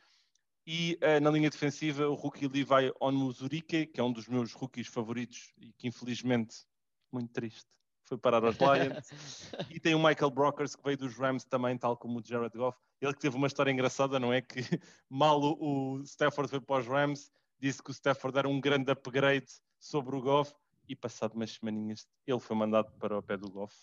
E 0.65 0.99
uh, 1.01 1.21
na 1.21 1.29
linha 1.29 1.49
defensiva, 1.49 2.07
o 2.07 2.13
rookie 2.13 2.47
Levi 2.47 2.91
Onmuzurike, 2.99 3.85
que 3.85 4.01
é 4.01 4.03
um 4.03 4.11
dos 4.11 4.27
meus 4.27 4.51
rookies 4.51 4.87
favoritos 4.87 5.53
e 5.57 5.71
que 5.71 5.87
infelizmente 5.87 6.65
muito 7.11 7.31
triste. 7.31 7.65
Foi 8.03 8.17
parar 8.17 8.43
aos 8.43 8.57
Lions. 8.57 9.51
e 9.71 9.79
tem 9.79 9.95
o 9.95 9.99
Michael 9.99 10.31
Brockers 10.31 10.75
que 10.75 10.83
veio 10.83 10.97
dos 10.97 11.17
Rams 11.17 11.45
também, 11.45 11.77
tal 11.77 11.95
como 11.95 12.19
o 12.19 12.23
Jared 12.23 12.57
Goff. 12.57 12.77
Ele 13.01 13.13
que 13.13 13.19
teve 13.19 13.35
uma 13.35 13.47
história 13.47 13.71
engraçada, 13.71 14.19
não 14.19 14.33
é? 14.33 14.41
Que 14.41 14.59
mal 15.09 15.41
o, 15.41 15.99
o 15.99 16.03
Stafford 16.03 16.49
foi 16.49 16.59
para 16.59 16.81
os 16.81 16.87
Rams, 16.87 17.31
disse 17.59 17.81
que 17.81 17.89
o 17.89 17.93
Stafford 17.93 18.37
era 18.37 18.47
um 18.47 18.59
grande 18.59 18.91
upgrade 18.91 19.47
sobre 19.79 20.15
o 20.15 20.21
Goff 20.21 20.53
e 20.87 20.95
passado 20.95 21.33
umas 21.33 21.51
semaninhas 21.51 22.07
ele 22.25 22.39
foi 22.39 22.55
mandado 22.55 22.91
para 22.93 23.17
o 23.17 23.21
pé 23.21 23.37
do 23.37 23.49
Goff. 23.49 23.75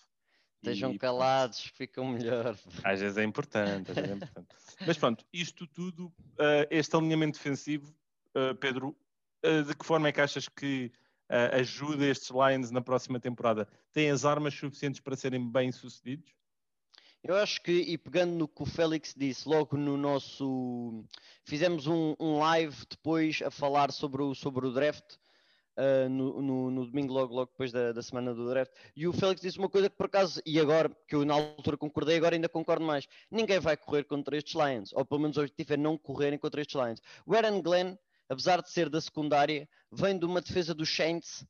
Estejam 0.57 0.93
e, 0.93 0.99
calados, 0.99 1.61
pronto. 1.61 1.77
ficam 1.77 2.09
melhor. 2.09 2.57
Às 2.83 3.01
vezes 3.01 3.19
é 3.19 3.25
importante, 3.25 3.91
às 3.91 3.97
vezes 3.97 4.11
é 4.11 4.15
importante. 4.15 4.49
Mas 4.87 4.97
pronto, 4.97 5.25
isto 5.33 5.67
tudo, 5.67 6.07
uh, 6.07 6.67
este 6.71 6.97
alinhamento 6.97 7.39
defensivo, 7.39 7.95
uh, 8.35 8.55
Pedro, 8.55 8.97
uh, 9.45 9.63
de 9.63 9.77
que 9.77 9.85
forma 9.85 10.09
é 10.09 10.13
que 10.13 10.21
achas 10.21 10.49
que 10.49 10.91
ajuda 11.53 12.05
estes 12.07 12.31
Lions 12.31 12.71
na 12.71 12.81
próxima 12.81 13.19
temporada? 13.19 13.67
Tem 13.93 14.11
as 14.11 14.25
armas 14.25 14.55
suficientes 14.55 15.01
para 15.01 15.17
serem 15.17 15.51
bem 15.51 15.73
sucedidos? 15.73 16.33
Eu 17.27 17.37
acho 17.37 17.63
que, 17.63 17.73
e 17.73 17.97
pegando 17.97 18.35
no 18.35 18.47
que 18.47 18.63
o 18.63 18.67
Félix 18.67 19.15
disse, 19.17 19.49
logo 19.49 19.79
no 19.79 19.97
nosso. 19.97 21.03
Fizemos 21.43 21.87
um, 21.87 22.15
um 22.21 22.37
live 22.37 22.77
depois 22.87 23.41
a 23.41 23.51
falar 23.51 23.91
sobre 23.93 24.23
o, 24.23 24.35
sobre 24.35 24.67
o 24.67 24.71
draft 24.71 25.15
uh, 25.79 26.07
no, 26.11 26.43
no, 26.43 26.71
no, 26.71 26.85
domingo, 26.85 27.15
logo, 27.15 27.35
logo 27.35 27.51
depois 27.51 27.73
da, 27.73 27.93
da, 27.93 28.03
semana 28.03 28.35
do 28.35 28.47
draft. 28.47 28.71
E 28.95 29.09
o 29.09 29.13
Félix 29.15 29.41
disse 29.41 29.59
uma 29.59 29.71
coisa 29.71 29.89
que 29.89 29.97
por 29.97 30.05
acaso, 30.05 30.43
e 30.45 30.61
agora, 30.61 30.95
que 31.09 31.15
eu 31.15 31.25
na 31.25 31.33
altura 31.33 31.79
concordei, 31.79 32.19
agora 32.19 32.37
ainda 32.37 32.47
concordo 32.47 32.85
mais: 32.85 33.09
ninguém 33.31 33.59
vai 33.59 33.75
correr 33.75 34.05
contra 34.05 34.37
estes 34.37 34.53
Lions, 34.53 34.93
ou 34.93 35.03
pelo 35.03 35.23
menos 35.23 35.39
o 35.39 35.41
objetivo 35.41 35.73
é 35.73 35.77
não 35.79 35.97
correrem 35.97 36.39
contra 36.39 36.61
estes 36.61 36.79
Lions. 36.79 37.01
O 37.25 37.35
Aaron 37.35 37.63
Glenn, 37.63 37.97
apesar 38.29 38.61
de 38.61 38.71
ser 38.71 38.91
da 38.91 39.01
secundária, 39.01 39.67
vem 39.91 40.19
de 40.19 40.27
uma 40.27 40.43
defesa 40.43 40.75
dos 40.75 40.95
Saints 40.95 41.43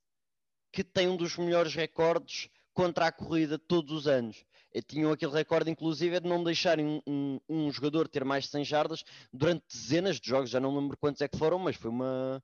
que 0.70 0.84
tem 0.84 1.08
um 1.08 1.16
dos 1.16 1.36
melhores 1.36 1.74
recordes 1.74 2.48
contra 2.74 3.06
a 3.06 3.12
corrida 3.12 3.58
todos 3.58 3.92
os 3.92 4.06
anos. 4.06 4.44
E 4.72 4.82
tinham 4.82 5.12
aquele 5.12 5.32
recorde, 5.32 5.70
inclusive, 5.70 6.18
de 6.18 6.28
não 6.28 6.42
deixarem 6.42 6.84
um, 6.84 7.00
um, 7.06 7.40
um, 7.48 7.72
jogador 7.72 8.08
ter 8.08 8.24
mais 8.24 8.44
de 8.44 8.50
100 8.50 8.64
jardas 8.64 9.04
durante 9.32 9.64
dezenas 9.72 10.20
de 10.20 10.28
jogos. 10.28 10.50
Já 10.50 10.58
não 10.58 10.76
lembro 10.76 10.98
quantos 10.98 11.22
é 11.22 11.28
que 11.28 11.38
foram, 11.38 11.60
mas 11.60 11.76
foi 11.76 11.90
uma, 11.90 12.42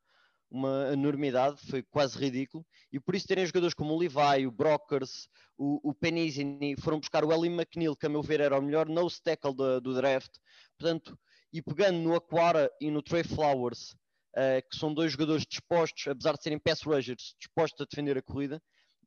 uma 0.50 0.92
enormidade, 0.92 1.60
foi 1.66 1.82
quase 1.82 2.18
ridículo, 2.18 2.64
e 2.92 2.99
por 2.99 3.14
isso 3.14 3.26
terem 3.26 3.46
jogadores 3.46 3.75
como 3.75 3.94
o 3.94 3.99
Levi, 3.99 4.46
o 4.46 4.50
Brockers, 4.50 5.28
o, 5.56 5.90
o 5.90 5.94
Penizini, 5.94 6.76
foram 6.76 6.99
buscar 6.99 7.25
o 7.25 7.32
Ellie 7.32 7.50
McNeil, 7.52 7.96
que 7.96 8.06
a 8.06 8.08
meu 8.08 8.22
ver 8.22 8.40
era 8.40 8.58
o 8.58 8.62
melhor 8.62 8.88
nose 8.88 9.22
tackle 9.22 9.54
do, 9.54 9.80
do 9.80 9.94
draft, 9.94 10.30
portanto, 10.78 11.18
e 11.52 11.62
pegando 11.62 11.99
no 11.99 12.14
Aquara 12.14 12.70
e 12.80 12.90
no 12.90 13.02
Trey 13.02 13.22
Flowers, 13.22 13.92
uh, 14.37 14.62
que 14.70 14.76
são 14.76 14.92
dois 14.92 15.12
jogadores 15.12 15.46
dispostos, 15.46 16.06
apesar 16.06 16.34
de 16.37 16.42
serem 16.42 16.58
pass 16.58 16.82
rushers, 16.82 17.34
dispostos 17.38 17.80
a 17.80 17.88
defender 17.88 18.18
a 18.18 18.22
corrida, 18.22 18.62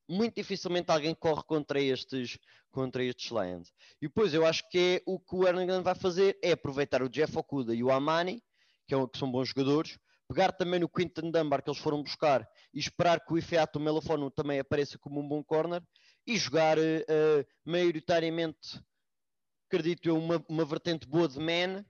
muito 0.08 0.36
dificilmente 0.36 0.92
alguém 0.92 1.16
corre 1.16 1.44
contra 1.44 1.80
estes, 1.80 2.38
contra 2.72 3.04
estes 3.04 3.32
Lions. 3.32 3.72
E 4.02 4.08
depois 4.08 4.34
eu 4.34 4.46
acho 4.46 4.68
que 4.70 4.78
é 4.78 5.02
o 5.06 5.20
que 5.20 5.36
o 5.36 5.48
Erlangen 5.48 5.82
vai 5.82 5.96
fazer 5.96 6.38
é 6.42 6.52
aproveitar 6.52 7.02
o 7.02 7.10
Jeff 7.10 7.38
Okuda 7.38 7.74
e 7.74 7.84
o 7.84 7.92
Amani, 7.92 8.44
que, 8.88 8.94
é, 8.94 9.08
que 9.08 9.18
são 9.18 9.32
bons 9.32 9.50
jogadores, 9.50 9.98
pegar 10.28 10.52
também 10.52 10.80
no 10.80 10.90
Quinton 10.90 11.32
Dunbar 11.32 11.62
que 11.62 11.70
eles 11.70 11.80
foram 11.80 12.02
buscar 12.02 12.48
e 12.74 12.80
esperar 12.80 13.20
que 13.24 13.34
o 13.34 13.38
Ifeato 13.38 13.80
Melofono 13.80 14.32
também 14.32 14.60
apareça 14.60 14.98
como 14.98 15.20
um 15.20 15.28
bom 15.28 15.44
corner 15.44 15.82
e 16.26 16.38
jogar 16.38 16.78
uh, 16.78 17.46
maioritariamente, 17.66 18.82
acredito 19.68 20.08
eu, 20.08 20.18
uma, 20.18 20.44
uma 20.48 20.66
vertente 20.66 21.08
boa 21.08 21.28
de 21.28 21.40
man, 21.40 21.86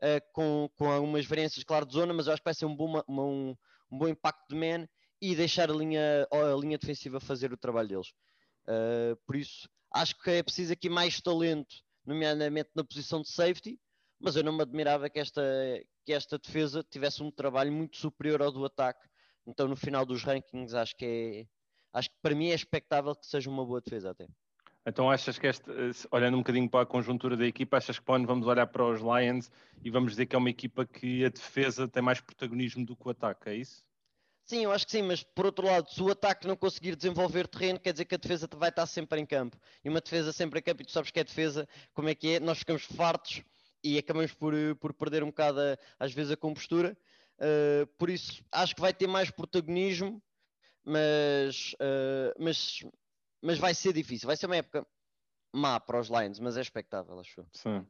uh, 0.00 0.32
com, 0.32 0.68
com 0.76 0.90
algumas 0.90 1.26
variâncias, 1.26 1.64
claro, 1.64 1.86
de 1.86 1.92
zona, 1.92 2.12
mas 2.12 2.26
acho 2.26 2.40
que 2.40 2.46
vai 2.46 2.54
ser 2.54 2.66
um 2.66 2.74
bom, 2.74 3.02
uma, 3.06 3.24
um, 3.24 3.56
um, 3.90 3.98
bom 3.98 4.08
impacto 4.08 4.48
de 4.48 4.56
man 4.56 4.88
e 5.20 5.34
deixar 5.34 5.70
a 5.70 5.74
linha, 5.74 6.26
a 6.30 6.56
linha 6.60 6.78
defensiva 6.78 7.20
fazer 7.20 7.52
o 7.52 7.56
trabalho 7.56 7.88
deles. 7.88 8.08
Uh, 8.66 9.16
por 9.26 9.36
isso, 9.36 9.68
acho 9.92 10.18
que 10.18 10.30
é 10.30 10.42
preciso 10.42 10.72
aqui 10.72 10.88
mais 10.88 11.20
talento, 11.20 11.74
nomeadamente 12.04 12.70
na 12.74 12.84
posição 12.84 13.22
de 13.22 13.30
safety, 13.30 13.78
mas 14.20 14.36
eu 14.36 14.44
não 14.44 14.52
me 14.52 14.62
admirava 14.62 15.08
que 15.10 15.18
esta, 15.18 15.42
que 16.04 16.12
esta 16.12 16.38
defesa 16.38 16.82
tivesse 16.82 17.22
um 17.22 17.30
trabalho 17.30 17.72
muito 17.72 17.96
superior 17.96 18.42
ao 18.42 18.52
do 18.52 18.64
ataque. 18.64 19.06
Então, 19.46 19.68
no 19.68 19.76
final 19.76 20.06
dos 20.06 20.22
rankings, 20.22 20.74
acho 20.74 20.96
que 20.96 21.04
é. 21.04 21.46
Acho 21.92 22.10
que 22.10 22.16
para 22.20 22.34
mim 22.34 22.48
é 22.48 22.54
expectável 22.54 23.14
que 23.14 23.26
seja 23.26 23.48
uma 23.48 23.64
boa 23.64 23.80
defesa 23.80 24.10
até. 24.10 24.26
Então 24.86 25.10
achas 25.10 25.38
que 25.38 25.46
esta, 25.46 25.72
olhando 26.10 26.34
um 26.34 26.40
bocadinho 26.40 26.68
para 26.68 26.82
a 26.82 26.86
conjuntura 26.86 27.36
da 27.36 27.46
equipa, 27.46 27.78
achas 27.78 27.98
que 27.98 28.10
onde 28.10 28.26
vamos 28.26 28.46
olhar 28.46 28.66
para 28.66 28.84
os 28.84 29.00
Lions 29.00 29.50
e 29.82 29.90
vamos 29.90 30.12
dizer 30.12 30.26
que 30.26 30.36
é 30.36 30.38
uma 30.38 30.50
equipa 30.50 30.84
que 30.84 31.24
a 31.24 31.30
defesa 31.30 31.88
tem 31.88 32.02
mais 32.02 32.20
protagonismo 32.20 32.84
do 32.84 32.94
que 32.94 33.06
o 33.06 33.10
ataque, 33.10 33.48
é 33.48 33.54
isso? 33.54 33.82
Sim, 34.44 34.64
eu 34.64 34.72
acho 34.72 34.84
que 34.84 34.92
sim, 34.92 35.02
mas 35.02 35.22
por 35.22 35.46
outro 35.46 35.66
lado, 35.66 35.90
se 35.90 36.02
o 36.02 36.10
ataque 36.10 36.46
não 36.46 36.54
conseguir 36.54 36.94
desenvolver 36.96 37.48
terreno, 37.48 37.80
quer 37.80 37.92
dizer 37.92 38.04
que 38.04 38.14
a 38.14 38.18
defesa 38.18 38.46
vai 38.54 38.68
estar 38.68 38.86
sempre 38.86 39.18
em 39.18 39.24
campo. 39.24 39.56
E 39.82 39.88
uma 39.88 40.00
defesa 40.00 40.32
sempre 40.32 40.60
em 40.60 40.62
campo, 40.62 40.82
e 40.82 40.84
tu 40.84 40.92
sabes 40.92 41.10
que 41.10 41.18
é 41.18 41.24
defesa, 41.24 41.66
como 41.94 42.10
é 42.10 42.14
que 42.14 42.34
é? 42.34 42.40
Nós 42.40 42.58
ficamos 42.58 42.84
fartos 42.84 43.42
e 43.82 43.96
acabamos 43.96 44.34
por, 44.34 44.54
eh, 44.54 44.74
por 44.74 44.92
perder 44.92 45.22
um 45.22 45.28
bocado, 45.28 45.60
a, 45.60 45.78
às 45.98 46.12
vezes, 46.12 46.32
a 46.32 46.36
compostura. 46.36 46.96
Uh, 47.38 47.86
por 47.98 48.08
isso, 48.10 48.44
acho 48.52 48.74
que 48.74 48.80
vai 48.80 48.94
ter 48.94 49.06
mais 49.06 49.30
protagonismo, 49.30 50.22
mas, 50.84 51.74
uh, 51.74 52.34
mas, 52.38 52.84
mas 53.42 53.58
vai 53.58 53.74
ser 53.74 53.92
difícil. 53.92 54.26
Vai 54.26 54.36
ser 54.36 54.46
uma 54.46 54.56
época 54.56 54.86
má 55.52 55.80
para 55.80 56.00
os 56.00 56.08
Lions, 56.08 56.38
mas 56.38 56.56
é 56.56 56.60
expectável, 56.60 57.18
acho. 57.18 57.46
Sim. 57.52 57.86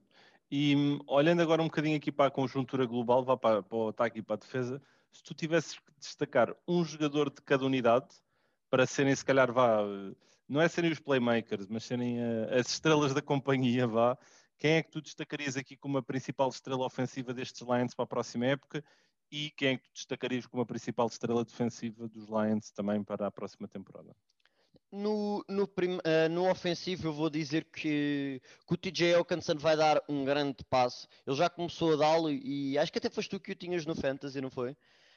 E 0.51 0.99
olhando 1.07 1.43
agora 1.43 1.63
um 1.63 1.67
bocadinho 1.67 1.97
aqui 1.97 2.13
para 2.13 2.27
a 2.27 2.31
conjuntura 2.31 2.87
global, 2.87 3.25
vá 3.25 3.37
para, 3.37 3.63
para 3.63 3.77
o 3.77 3.89
ataque 3.89 4.21
e 4.21 4.23
para 4.23 4.37
a 4.37 4.39
defesa, 4.39 4.81
se 5.15 5.23
tu 5.23 5.33
tivesses 5.33 5.79
que 5.79 5.93
destacar 5.99 6.55
um 6.67 6.85
jogador 6.85 7.31
de 7.31 7.41
cada 7.41 7.65
unidade 7.65 8.09
para 8.69 8.87
serem, 8.87 9.15
se 9.15 9.25
calhar, 9.25 9.53
vá, 9.53 9.79
não 10.49 10.61
é 10.61 10.69
serem 10.69 10.91
os 10.91 11.01
playmakers, 11.01 11.69
mas 11.69 11.85
serem 11.85 12.19
as 12.51 12.69
estrelas 12.69 13.15
da 13.15 13.23
companhia, 13.23 13.87
vá, 13.87 14.19
quem 14.59 14.73
é 14.73 14.83
que 14.83 14.91
tu 14.91 15.01
destacarias 15.01 15.57
aqui 15.57 15.77
como 15.77 15.99
a 15.99 16.03
principal 16.03 16.49
estrela 16.49 16.85
ofensiva 16.85 17.33
destes 17.33 17.63
Lions 17.63 17.95
para 17.95 18.05
a 18.05 18.09
próxima 18.09 18.47
época? 18.47 18.85
E 19.31 19.51
quem 19.51 19.71
é 19.71 19.77
que 19.77 19.85
tu 19.85 19.93
destacarias 19.95 20.47
como 20.47 20.63
a 20.63 20.67
principal 20.67 21.07
estrela 21.07 21.45
defensiva 21.45 22.09
dos 22.09 22.29
Lions 22.29 22.71
também 22.71 23.03
para 23.03 23.27
a 23.27 23.31
próxima 23.31 23.67
temporada? 23.67 24.15
No, 24.93 25.45
no, 25.49 25.67
prim, 25.67 25.97
uh, 25.97 26.29
no, 26.31 26.49
ofensivo 26.49 27.09
eu 27.09 27.13
vou 27.13 27.29
dizer 27.29 27.65
que, 27.65 28.41
que, 28.65 28.75
o 28.75 28.77
TJ 28.77 29.15
Hawkinson 29.15 29.57
vai 29.57 29.77
dar 29.77 30.01
um 30.09 30.25
grande 30.25 30.65
passo. 30.71 31.09
Ele 31.27 31.35
já 31.35 31.51
começou 31.51 31.95
a 31.95 31.97
dá-lo 31.97 32.31
e 32.31 32.79
acho 32.79 32.93
que 32.93 32.99
até 32.99 33.11
foste 33.11 33.31
tu 33.31 33.41
que 33.41 33.51
o 33.51 33.57
tinhas 33.57 33.85
no 33.85 33.97
Fantasy, 33.97 34.41
não 34.41 34.51
foi? 34.51 34.77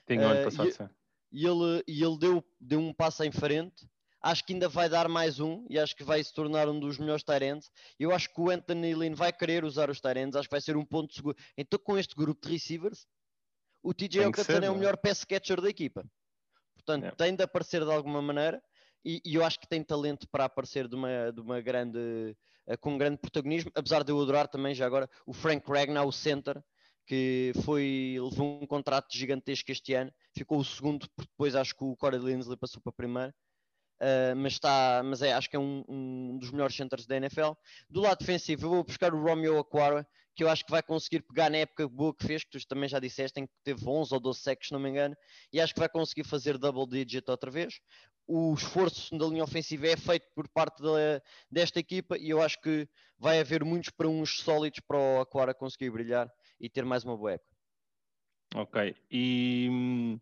Uh, 0.09 0.21
ano 0.21 0.43
passado, 0.43 0.69
e, 0.69 0.71
sim. 0.71 0.89
E 1.31 1.45
ele, 1.45 1.83
e 1.87 2.03
ele 2.03 2.17
deu, 2.17 2.45
deu 2.59 2.79
um 2.79 2.93
passo 2.93 3.23
em 3.23 3.31
frente 3.31 3.87
acho 4.21 4.43
que 4.43 4.53
ainda 4.53 4.67
vai 4.67 4.89
dar 4.89 5.07
mais 5.07 5.39
um 5.39 5.65
e 5.69 5.79
acho 5.79 5.95
que 5.95 6.03
vai 6.03 6.23
se 6.23 6.33
tornar 6.33 6.67
um 6.67 6.79
dos 6.79 6.97
melhores 6.97 7.23
Tyrants. 7.23 7.69
Eu 7.99 8.11
acho 8.11 8.33
que 8.33 8.41
o 8.41 8.49
Anthony 8.49 8.93
Lynn 8.93 9.15
vai 9.15 9.31
querer 9.31 9.63
usar 9.63 9.89
os 9.89 10.01
Tyrants, 10.01 10.35
acho 10.35 10.47
que 10.47 10.53
vai 10.53 10.61
ser 10.61 10.75
um 10.75 10.85
ponto 10.85 11.13
seguro. 11.13 11.35
Então, 11.57 11.79
com 11.79 11.97
este 11.97 12.15
grupo 12.15 12.45
de 12.45 12.53
receivers, 12.53 13.07
o 13.83 13.93
TJ 13.93 14.25
Hawkinson 14.25 14.53
é 14.53 14.69
o 14.69 14.73
é? 14.73 14.77
melhor 14.77 14.97
pass 14.97 15.23
catcher 15.23 15.61
da 15.61 15.69
equipa. 15.69 16.03
Portanto, 16.75 17.05
é. 17.05 17.11
tem 17.11 17.35
de 17.35 17.43
aparecer 17.43 17.83
de 17.83 17.91
alguma 17.91 18.21
maneira 18.21 18.61
e, 19.03 19.21
e, 19.23 19.35
eu 19.35 19.43
acho 19.43 19.59
que 19.59 19.67
tem 19.67 19.83
talento 19.83 20.27
para 20.29 20.45
aparecer 20.45 20.87
de 20.87 20.95
uma, 20.95 21.31
de 21.31 21.39
uma 21.39 21.61
grande, 21.61 22.35
uh, 22.67 22.77
com 22.79 22.93
um 22.93 22.97
grande 22.97 23.17
protagonismo, 23.17 23.71
apesar 23.75 24.03
de 24.03 24.11
eu 24.11 24.21
adorar 24.21 24.47
também 24.47 24.73
já 24.73 24.85
agora 24.85 25.09
o 25.25 25.33
Frank 25.33 25.69
Ragnar, 25.69 26.05
o 26.05 26.11
center, 26.11 26.61
que 27.07 27.53
foi, 27.63 28.17
levou 28.19 28.61
um 28.61 28.67
contrato 28.67 29.17
gigantesco 29.17 29.71
este 29.71 29.93
ano, 29.93 30.11
ficou 30.35 30.59
o 30.59 30.65
segundo, 30.65 31.09
porque 31.15 31.31
depois 31.31 31.55
acho 31.55 31.75
que 31.75 31.83
o 31.83 31.95
Corey 31.95 32.19
Linsley 32.19 32.57
passou 32.57 32.81
para 32.81 32.91
a 32.91 32.93
primeira 32.93 33.33
Uh, 33.97 34.35
mas, 34.35 34.53
está, 34.53 35.01
mas 35.03 35.23
é, 35.23 35.33
acho 35.33 35.49
que 35.49 35.55
é 35.55 35.59
um, 35.59 35.83
um, 35.89 36.37
dos 36.37 36.51
melhores 36.51 36.75
centers 36.75 37.07
da 37.07 37.17
NFL. 37.17 37.53
Do 37.89 38.01
lado 38.01 38.19
defensivo, 38.19 38.65
eu 38.65 38.69
vou 38.69 38.83
buscar 38.83 39.13
o 39.13 39.21
Romeo 39.21 39.57
Aquara, 39.57 40.07
que 40.35 40.43
eu 40.43 40.49
acho 40.49 40.63
que 40.63 40.69
vai 40.71 40.83
conseguir 40.83 41.23
pegar 41.23 41.49
na 41.49 41.57
época 41.57 41.87
boa 41.87 42.13
que 42.13 42.25
fez, 42.25 42.43
que 42.43 42.51
tu 42.51 42.67
também 42.67 42.87
já 42.87 42.99
disseste, 42.99 43.39
em 43.39 43.47
que 43.47 43.53
teve 43.63 43.87
11 43.87 44.13
ou 44.13 44.19
12 44.19 44.39
sacks, 44.39 44.67
se 44.67 44.73
não 44.73 44.79
me 44.79 44.89
engano, 44.89 45.17
e 45.51 45.59
acho 45.59 45.73
que 45.73 45.79
vai 45.79 45.89
conseguir 45.89 46.23
fazer 46.25 46.59
double 46.59 46.85
digit 46.85 47.29
outra 47.29 47.49
vez. 47.49 47.79
O 48.27 48.53
esforço 48.53 49.17
da 49.17 49.25
linha 49.25 49.43
ofensiva 49.43 49.87
é 49.87 49.97
feito 49.97 50.27
por 50.35 50.47
parte 50.49 50.81
de, 50.83 51.21
desta 51.49 51.79
equipa 51.79 52.17
e 52.17 52.29
eu 52.29 52.41
acho 52.41 52.61
que 52.61 52.87
vai 53.17 53.39
haver 53.39 53.63
muitos 53.63 53.89
para 53.89 54.07
uns 54.07 54.41
sólidos 54.41 54.81
para 54.81 54.97
o 54.97 55.21
Aquara 55.21 55.55
conseguir 55.55 55.89
brilhar 55.89 56.31
e 56.59 56.69
ter 56.69 56.85
mais 56.85 57.03
uma 57.03 57.15
boa 57.17 57.33
época. 57.33 57.55
Ok, 58.55 58.95
e 59.11 59.67
hum, 59.69 60.19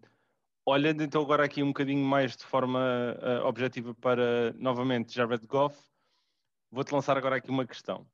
olhando 0.66 1.04
então 1.04 1.22
agora 1.22 1.46
aqui 1.46 1.62
um 1.62 1.68
bocadinho 1.68 2.04
mais 2.04 2.36
de 2.36 2.44
forma 2.44 2.80
uh, 2.80 3.46
objetiva 3.46 3.94
para 3.94 4.52
novamente 4.54 5.14
Jared 5.14 5.46
Goff, 5.46 5.80
vou-te 6.72 6.92
lançar 6.92 7.18
agora 7.18 7.38
aqui 7.38 7.50
uma 7.50 7.68
questão. 7.68 8.06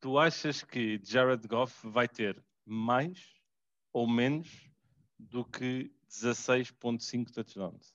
Tu 0.00 0.18
achas 0.18 0.62
que 0.62 1.00
Jared 1.02 1.46
Goff 1.46 1.86
vai 1.88 2.08
ter 2.08 2.42
mais 2.64 3.34
ou 3.92 4.06
menos 4.06 4.68
do 5.18 5.44
que 5.44 5.92
16.5 6.08 7.30
touchdowns? 7.32 7.94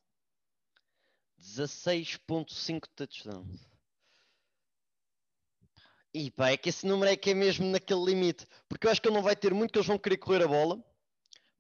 16.5 1.40 2.88
touchdowns. 2.96 3.73
E 6.14 6.30
pá, 6.32 6.52
é 6.52 6.58
que 6.58 6.70
esse 6.70 6.86
número 6.86 7.12
é 7.12 7.16
que 7.16 7.32
é 7.32 7.34
mesmo 7.34 7.66
naquele 7.66 8.06
limite. 8.06 8.46
Porque 8.70 8.88
eu 8.88 8.92
acho 8.92 9.02
que 9.02 9.08
ele 9.08 9.16
não 9.16 9.24
vai 9.24 9.36
ter 9.36 9.54
muito, 9.54 9.72
que 9.72 9.80
eles 9.80 9.88
vão 9.88 9.98
querer 9.98 10.18
correr 10.18 10.44
a 10.44 10.48
bola 10.48 10.84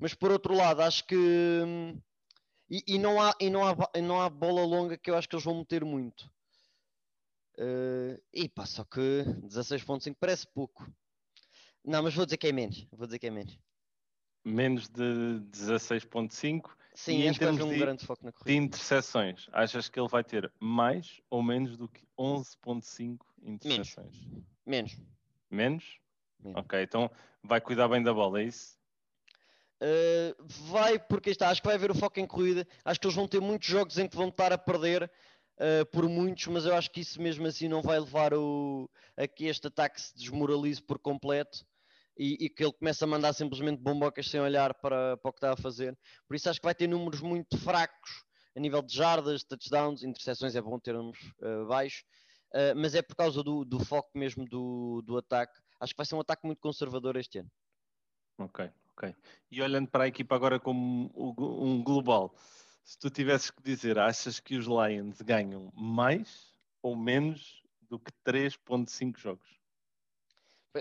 mas 0.03 0.13
por 0.13 0.31
outro 0.31 0.53
lado, 0.53 0.81
acho 0.81 1.05
que. 1.05 1.15
E, 2.69 2.83
e, 2.87 2.97
não 2.97 3.21
há, 3.21 3.33
e 3.39 3.49
não, 3.49 3.65
há, 3.65 3.75
não 4.01 4.21
há 4.21 4.29
bola 4.29 4.65
longa 4.65 4.97
que 4.97 5.09
eu 5.09 5.15
acho 5.15 5.29
que 5.29 5.35
eles 5.35 5.45
vão 5.45 5.59
meter 5.59 5.85
muito. 5.85 6.29
Uh, 7.57 8.21
e 8.33 8.49
pá, 8.49 8.65
só 8.65 8.83
que 8.83 8.99
16.5 8.99 10.17
parece 10.19 10.45
pouco. 10.45 10.85
Não, 11.85 12.03
mas 12.03 12.13
vou 12.13 12.25
dizer 12.25 12.35
que 12.35 12.47
é 12.47 12.51
menos. 12.51 12.85
Vou 12.91 13.05
dizer 13.05 13.19
que 13.19 13.27
é 13.27 13.31
menos. 13.31 13.57
Menos 14.43 14.89
de 14.89 15.39
16.5. 15.51 16.69
Sim, 16.95 17.21
e 17.21 17.31
vai 17.31 17.47
haver 17.47 17.63
um 17.63 17.77
grande 17.77 18.05
foco 18.05 18.23
na 18.23 18.31
corrida. 18.31 18.51
De 18.51 18.55
interseções, 18.55 19.47
achas 19.51 19.89
que 19.89 19.99
ele 19.99 20.07
vai 20.07 20.23
ter 20.23 20.51
mais 20.59 21.21
ou 21.29 21.41
menos 21.41 21.75
do 21.75 21.87
que 21.87 22.05
11.5 22.17 23.19
interseções? 23.41 24.15
Menos. 24.65 24.97
Menos? 25.49 25.99
Menos? 26.43 26.59
Ok, 26.59 26.81
então 26.81 27.09
vai 27.43 27.59
cuidar 27.59 27.87
bem 27.87 28.03
da 28.03 28.13
bola, 28.13 28.41
é 28.41 28.45
isso? 28.45 28.77
Uh, 29.81 30.35
vai, 30.71 30.99
porque 30.99 31.31
está, 31.31 31.49
acho 31.49 31.61
que 31.61 31.67
vai 31.67 31.75
haver 31.75 31.91
o 31.91 31.95
foco 31.95 32.19
em 32.19 32.27
corrida. 32.27 32.67
Acho 32.85 32.99
que 32.99 33.07
eles 33.07 33.15
vão 33.15 33.27
ter 33.27 33.41
muitos 33.41 33.67
jogos 33.67 33.97
em 33.97 34.07
que 34.07 34.15
vão 34.15 34.29
estar 34.29 34.53
a 34.53 34.57
perder 34.57 35.11
uh, 35.57 35.85
por 35.91 36.07
muitos, 36.07 36.45
mas 36.47 36.65
eu 36.65 36.75
acho 36.75 36.91
que 36.91 37.01
isso 37.01 37.21
mesmo 37.21 37.45
assim 37.47 37.67
não 37.67 37.81
vai 37.81 37.99
levar 37.99 38.33
o, 38.33 38.89
a 39.17 39.27
que 39.27 39.45
este 39.45 39.67
ataque 39.67 39.99
se 39.99 40.15
desmoralize 40.15 40.81
por 40.81 40.99
completo 40.99 41.65
e, 42.17 42.45
e, 42.45 42.49
que 42.49 42.63
ele 42.63 42.73
comece 42.73 43.03
a 43.03 43.07
mandar 43.07 43.33
simplesmente 43.33 43.81
bombocas 43.81 44.29
sem 44.29 44.39
olhar 44.39 44.73
para, 44.75 45.17
para 45.17 45.29
o 45.29 45.33
que 45.33 45.37
está 45.37 45.53
a 45.53 45.57
fazer. 45.57 45.97
Por 46.27 46.35
isso 46.35 46.49
acho 46.49 46.59
que 46.59 46.65
vai 46.65 46.75
ter 46.75 46.87
números 46.87 47.21
muito 47.21 47.57
fracos 47.57 48.23
a 48.55 48.59
nível 48.59 48.81
de 48.81 48.95
jardas, 48.95 49.43
touchdowns, 49.43 50.03
interseções 50.03 50.55
é 50.55 50.61
bom 50.61 50.79
ter 50.79 50.93
números 50.93 51.19
uh, 51.41 51.65
baixos, 51.67 52.01
uh, 52.53 52.75
mas 52.75 52.93
é 52.93 53.01
por 53.01 53.15
causa 53.15 53.43
do, 53.43 53.65
do 53.65 53.83
foco 53.83 54.11
mesmo 54.15 54.45
do, 54.45 55.01
do 55.03 55.17
ataque. 55.17 55.59
Acho 55.79 55.93
que 55.93 55.97
vai 55.97 56.05
ser 56.05 56.15
um 56.15 56.19
ataque 56.19 56.45
muito 56.45 56.59
conservador 56.59 57.15
este 57.17 57.39
ano. 57.39 57.51
Ok, 58.37 58.69
ok. 58.95 59.15
E 59.51 59.61
olhando 59.61 59.89
para 59.89 60.05
a 60.05 60.07
equipa 60.07 60.35
agora 60.35 60.59
como 60.59 61.11
um 61.15 61.83
global, 61.83 62.35
se 62.83 62.97
tu 62.97 63.09
tivesses 63.09 63.49
que 63.49 63.61
dizer, 63.61 63.97
achas 63.97 64.39
que 64.39 64.55
os 64.55 64.65
Lions 64.65 65.21
ganham 65.21 65.71
mais 65.75 66.53
ou 66.81 66.95
menos 66.95 67.63
do 67.89 67.99
que 67.99 68.11
3.5 68.25 69.17
jogos? 69.17 69.62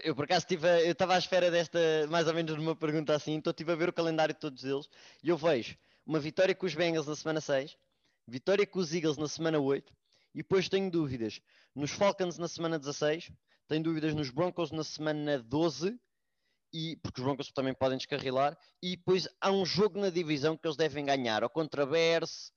Eu 0.04 0.14
por 0.14 0.24
acaso 0.24 0.46
estive, 0.46 0.66
eu 0.86 0.92
estava 0.92 1.14
à 1.14 1.18
espera 1.18 1.50
desta, 1.50 1.78
mais 2.08 2.26
ou 2.26 2.32
menos 2.32 2.56
numa 2.56 2.74
pergunta 2.74 3.14
assim, 3.14 3.34
então 3.34 3.50
estive 3.50 3.72
a 3.72 3.74
ver 3.74 3.90
o 3.90 3.92
calendário 3.92 4.34
de 4.34 4.40
todos 4.40 4.64
eles 4.64 4.88
e 5.22 5.28
eu 5.28 5.36
vejo 5.36 5.76
uma 6.06 6.18
vitória 6.18 6.54
com 6.54 6.64
os 6.64 6.74
Bengals 6.74 7.06
na 7.06 7.14
semana 7.14 7.42
6, 7.42 7.76
vitória 8.26 8.66
com 8.66 8.78
os 8.78 8.94
Eagles 8.94 9.18
na 9.18 9.28
semana 9.28 9.58
8 9.58 9.92
e 10.34 10.38
depois 10.38 10.66
tenho 10.70 10.90
dúvidas 10.90 11.42
nos 11.74 11.90
Falcons 11.90 12.38
na 12.38 12.48
semana 12.48 12.78
16, 12.78 13.30
tenho 13.68 13.82
dúvidas 13.82 14.14
nos 14.14 14.30
Broncos 14.30 14.70
na 14.70 14.82
semana 14.82 15.38
12 15.38 16.00
e, 16.72 16.96
porque 17.02 17.20
os 17.20 17.24
Broncos 17.26 17.52
também 17.52 17.74
podem 17.74 17.98
descarrilar, 17.98 18.56
e 18.82 18.96
depois 18.96 19.28
há 19.40 19.50
um 19.50 19.64
jogo 19.64 20.00
na 20.00 20.08
divisão 20.08 20.56
que 20.56 20.66
eles 20.66 20.76
devem 20.76 21.04
ganhar, 21.04 21.42
ou 21.44 21.50
contra 21.50 21.84
Bears, 21.84 22.50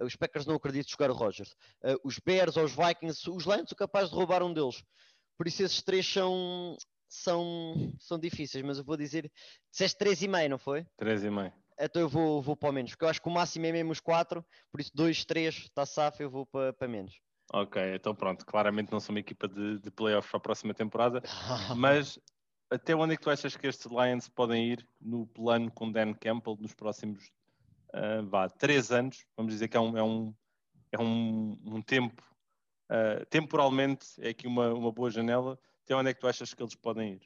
eh, 0.00 0.04
os 0.04 0.16
Packers 0.16 0.44
não 0.44 0.56
acredito 0.56 0.90
jogar 0.90 1.10
o 1.10 1.14
Rogers, 1.14 1.52
uh, 1.84 2.00
os 2.02 2.18
Bears 2.18 2.56
ou 2.56 2.64
os 2.64 2.72
Vikings, 2.72 3.30
os 3.30 3.44
Lions 3.44 3.68
são 3.68 3.76
capazes 3.76 4.10
de 4.10 4.16
roubar 4.16 4.42
um 4.42 4.52
deles. 4.52 4.82
Por 5.40 5.48
isso 5.48 5.62
esses 5.62 5.80
três 5.80 6.06
são, 6.06 6.76
são, 7.08 7.94
são 7.98 8.18
difíceis, 8.18 8.62
mas 8.62 8.76
eu 8.76 8.84
vou 8.84 8.94
dizer, 8.94 9.32
disseste 9.70 9.98
3,5, 10.04 10.48
não 10.50 10.58
foi? 10.58 10.84
3,5. 11.00 11.50
Então 11.80 12.02
eu 12.02 12.10
vou, 12.10 12.42
vou 12.42 12.54
para 12.54 12.68
o 12.68 12.72
menos, 12.74 12.90
porque 12.90 13.06
eu 13.06 13.08
acho 13.08 13.22
que 13.22 13.28
o 13.28 13.32
máximo 13.32 13.64
é 13.64 13.72
mesmo 13.72 13.90
os 13.90 14.00
4, 14.00 14.44
por 14.70 14.82
isso 14.82 14.90
2, 14.94 15.24
3 15.24 15.54
está 15.54 15.86
safo, 15.86 16.22
eu 16.22 16.28
vou 16.28 16.44
para, 16.44 16.74
para 16.74 16.86
menos. 16.86 17.18
Ok, 17.54 17.82
então 17.94 18.14
pronto, 18.14 18.44
claramente 18.44 18.92
não 18.92 19.00
sou 19.00 19.14
uma 19.14 19.20
equipa 19.20 19.48
de, 19.48 19.78
de 19.78 19.90
playoffs 19.90 20.30
para 20.30 20.36
a 20.36 20.42
próxima 20.42 20.74
temporada, 20.74 21.22
mas 21.74 22.18
até 22.68 22.94
onde 22.94 23.14
é 23.14 23.16
que 23.16 23.22
tu 23.22 23.30
achas 23.30 23.56
que 23.56 23.66
estes 23.66 23.90
Lions 23.90 24.28
podem 24.28 24.72
ir 24.72 24.86
no 25.00 25.26
plano 25.26 25.70
com 25.70 25.90
Dan 25.90 26.12
Campbell 26.12 26.58
nos 26.60 26.74
próximos 26.74 27.32
uh, 27.94 28.22
vá, 28.28 28.46
três 28.46 28.92
anos? 28.92 29.24
Vamos 29.34 29.54
dizer 29.54 29.68
que 29.68 29.76
é 29.78 29.80
um, 29.80 29.96
é 29.96 30.02
um, 30.02 30.34
é 30.92 30.98
um, 31.00 31.58
um 31.64 31.80
tempo, 31.80 32.22
uh, 32.90 33.24
temporalmente, 33.26 34.06
é 34.18 34.30
aqui 34.30 34.46
uma, 34.46 34.74
uma 34.74 34.92
boa 34.92 35.10
janela. 35.10 35.58
Até 35.84 35.94
onde 35.94 36.10
é 36.10 36.14
que 36.14 36.20
tu 36.20 36.28
achas 36.28 36.52
que 36.52 36.62
eles 36.62 36.74
podem 36.74 37.14
ir? 37.14 37.22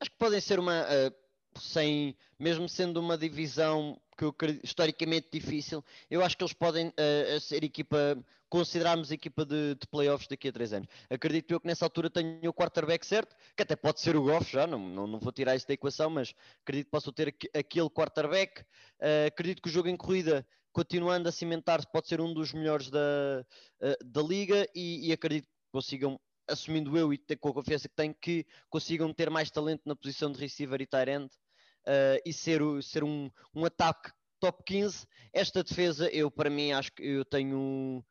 Acho 0.00 0.10
que 0.10 0.16
podem 0.16 0.40
ser 0.40 0.58
uma, 0.58 0.82
uh, 0.82 1.58
sem, 1.58 2.16
mesmo 2.38 2.68
sendo 2.68 2.98
uma 3.00 3.18
divisão 3.18 4.00
que 4.16 4.24
eu 4.24 4.34
historicamente 4.62 5.28
difícil, 5.32 5.82
eu 6.10 6.22
acho 6.22 6.36
que 6.36 6.44
eles 6.44 6.52
podem 6.52 6.88
uh, 6.88 7.40
ser 7.40 7.64
equipa, 7.64 8.22
considerarmos 8.50 9.10
equipa 9.10 9.46
de, 9.46 9.74
de 9.74 9.86
playoffs 9.86 10.28
daqui 10.28 10.48
a 10.48 10.52
três 10.52 10.74
anos. 10.74 10.88
Acredito 11.08 11.52
eu 11.52 11.60
que 11.60 11.66
nessa 11.66 11.86
altura 11.86 12.10
tenho 12.10 12.50
o 12.50 12.52
quarterback 12.52 13.06
certo, 13.06 13.34
que 13.56 13.62
até 13.62 13.74
pode 13.74 13.98
ser 14.00 14.16
o 14.16 14.22
Goff 14.22 14.52
já, 14.52 14.66
não, 14.66 14.78
não, 14.78 15.06
não 15.06 15.18
vou 15.18 15.32
tirar 15.32 15.56
isso 15.56 15.66
da 15.66 15.72
equação, 15.72 16.10
mas 16.10 16.34
acredito 16.62 16.86
que 16.86 16.90
possam 16.90 17.14
ter 17.14 17.34
aquele 17.54 17.88
quarterback. 17.88 18.60
Uh, 18.60 19.26
acredito 19.28 19.62
que 19.62 19.68
o 19.70 19.72
jogo 19.72 19.88
em 19.88 19.96
corrida 19.96 20.46
continuando 20.72 21.28
a 21.28 21.32
cimentar-se, 21.32 21.86
pode 21.90 22.08
ser 22.08 22.20
um 22.20 22.32
dos 22.32 22.52
melhores 22.52 22.90
da, 22.90 23.44
uh, 23.82 24.04
da 24.04 24.22
liga 24.22 24.66
e, 24.74 25.08
e, 25.08 25.12
acredito 25.12 25.46
que 25.46 25.72
consigam, 25.72 26.20
assumindo 26.48 26.96
eu 26.96 27.12
e 27.12 27.18
com 27.36 27.48
a 27.48 27.54
confiança 27.54 27.88
que 27.88 27.94
tenho, 27.94 28.14
que 28.14 28.46
consigam 28.68 29.12
ter 29.12 29.30
mais 29.30 29.50
talento 29.50 29.82
na 29.84 29.96
posição 29.96 30.30
de 30.30 30.38
receiver 30.38 30.80
e 30.80 30.86
tight 30.86 31.10
end 31.10 31.26
uh, 31.26 32.20
e 32.24 32.32
ser, 32.32 32.60
ser 32.82 33.04
um, 33.04 33.30
um 33.54 33.64
ataque 33.64 34.10
top 34.40 34.62
15. 34.64 35.06
Esta 35.32 35.62
defesa, 35.62 36.08
eu 36.10 36.30
para 36.30 36.50
mim 36.50 36.72
acho 36.72 36.92
que 36.92 37.02
eu 37.02 37.24
tenho 37.24 38.04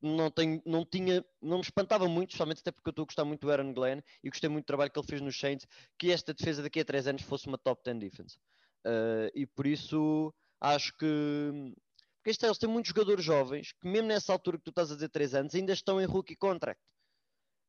não, 0.00 0.30
tenho, 0.30 0.62
não 0.64 0.84
tinha, 0.84 1.24
não 1.42 1.56
me 1.56 1.62
espantava 1.62 2.08
muito, 2.08 2.30
especialmente 2.30 2.60
até 2.60 2.70
porque 2.70 2.88
eu 2.88 2.92
estou 2.92 3.02
a 3.02 3.06
gostar 3.06 3.24
muito 3.24 3.40
do 3.40 3.50
Aaron 3.50 3.72
Glenn 3.72 4.00
e 4.22 4.30
gostei 4.30 4.48
muito 4.48 4.64
do 4.64 4.68
trabalho 4.68 4.90
que 4.90 4.98
ele 4.98 5.06
fez 5.06 5.20
nos 5.20 5.38
Saints, 5.38 5.66
que 5.98 6.12
esta 6.12 6.32
defesa 6.32 6.62
daqui 6.62 6.80
a 6.80 6.84
3 6.84 7.08
anos 7.08 7.22
fosse 7.22 7.48
uma 7.48 7.58
top 7.58 7.82
10 7.84 7.98
defense. 7.98 8.38
Uh, 8.86 9.30
e 9.34 9.44
por 9.44 9.66
isso 9.66 10.32
acho 10.60 10.96
que 10.96 11.74
porque 12.18 12.30
este, 12.30 12.44
eles 12.44 12.58
têm 12.58 12.68
muitos 12.68 12.90
jogadores 12.90 13.24
jovens 13.24 13.72
que 13.72 13.88
mesmo 13.88 14.08
nessa 14.08 14.32
altura 14.32 14.58
que 14.58 14.64
tu 14.64 14.70
estás 14.70 14.90
a 14.90 14.94
dizer 14.94 15.08
3 15.08 15.34
anos 15.34 15.54
ainda 15.54 15.72
estão 15.72 16.00
em 16.00 16.04
rookie 16.04 16.36
contract. 16.36 16.80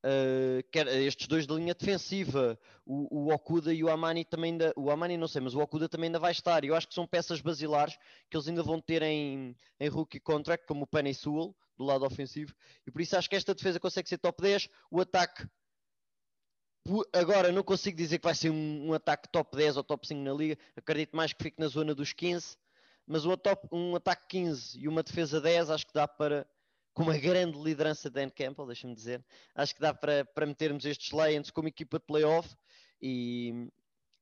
Uh, 0.02 0.64
quer, 0.72 0.88
estes 0.88 1.28
dois 1.28 1.46
da 1.46 1.56
linha 1.56 1.74
defensiva, 1.74 2.58
o, 2.86 3.28
o, 3.28 3.34
Okuda 3.34 3.74
e 3.74 3.84
o 3.84 3.90
Amani 3.90 4.24
também 4.24 4.54
ainda, 4.54 4.74
o 4.78 4.90
Amani 4.90 5.18
não 5.18 5.28
sei, 5.28 5.42
mas 5.42 5.54
o 5.54 5.60
Okuda 5.60 5.90
também 5.90 6.08
ainda 6.08 6.20
vai 6.20 6.32
estar. 6.32 6.64
Eu 6.64 6.74
acho 6.74 6.88
que 6.88 6.94
são 6.94 7.06
peças 7.06 7.42
basilares 7.42 7.98
que 8.30 8.36
eles 8.36 8.48
ainda 8.48 8.64
vão 8.64 8.82
ter 8.82 9.02
em, 9.02 9.56
em 9.80 9.88
rookie 9.90 10.20
contract, 10.20 10.66
como 10.66 10.84
o 10.84 10.88
Penny 10.88 11.14
Sewell, 11.14 11.54
do 11.78 11.86
lado 11.86 12.06
ofensivo, 12.06 12.54
e 12.86 12.92
por 12.92 13.02
isso 13.02 13.18
acho 13.18 13.30
que 13.30 13.36
esta 13.36 13.54
defesa 13.54 13.80
consegue 13.80 14.10
ser 14.10 14.18
top 14.18 14.42
10. 14.42 14.70
O 14.90 15.02
ataque, 15.02 15.48
agora 17.14 17.52
não 17.52 17.64
consigo 17.64 17.98
dizer 17.98 18.20
que 18.20 18.26
vai 18.26 18.36
ser 18.36 18.50
um, 18.50 18.90
um 18.90 18.94
ataque 18.94 19.30
top 19.30 19.56
10 19.56 19.78
ou 19.78 19.84
top 19.84 20.08
5 20.08 20.22
na 20.22 20.34
liga, 20.34 20.58
acredito 20.78 21.16
mais 21.16 21.34
que 21.34 21.44
fique 21.44 21.60
na 21.60 21.68
zona 21.68 21.94
dos 21.94 22.14
15, 22.14 22.58
mas 23.10 23.26
um, 23.26 23.34
um 23.72 23.96
ataque 23.96 24.28
15 24.28 24.80
e 24.80 24.88
uma 24.88 25.02
defesa 25.02 25.42
10 25.42 25.72
acho 25.72 25.88
que 25.88 25.94
dá 25.94 26.08
para 26.08 26.48
com 26.94 27.04
uma 27.04 27.18
grande 27.18 27.58
liderança 27.58 28.10
de 28.10 28.16
Dan 28.16 28.30
Campbell, 28.30 28.68
deixa-me 28.68 28.94
dizer. 28.94 29.26
Acho 29.56 29.74
que 29.74 29.82
dá 29.82 29.94
para, 29.94 30.26
para 30.26 30.46
metermos 30.46 30.86
estes 30.86 31.12
Lions 31.12 31.50
como 31.50 31.68
equipa 31.68 31.98
de 31.98 32.06
playoff 32.06 32.56
e, 33.02 33.68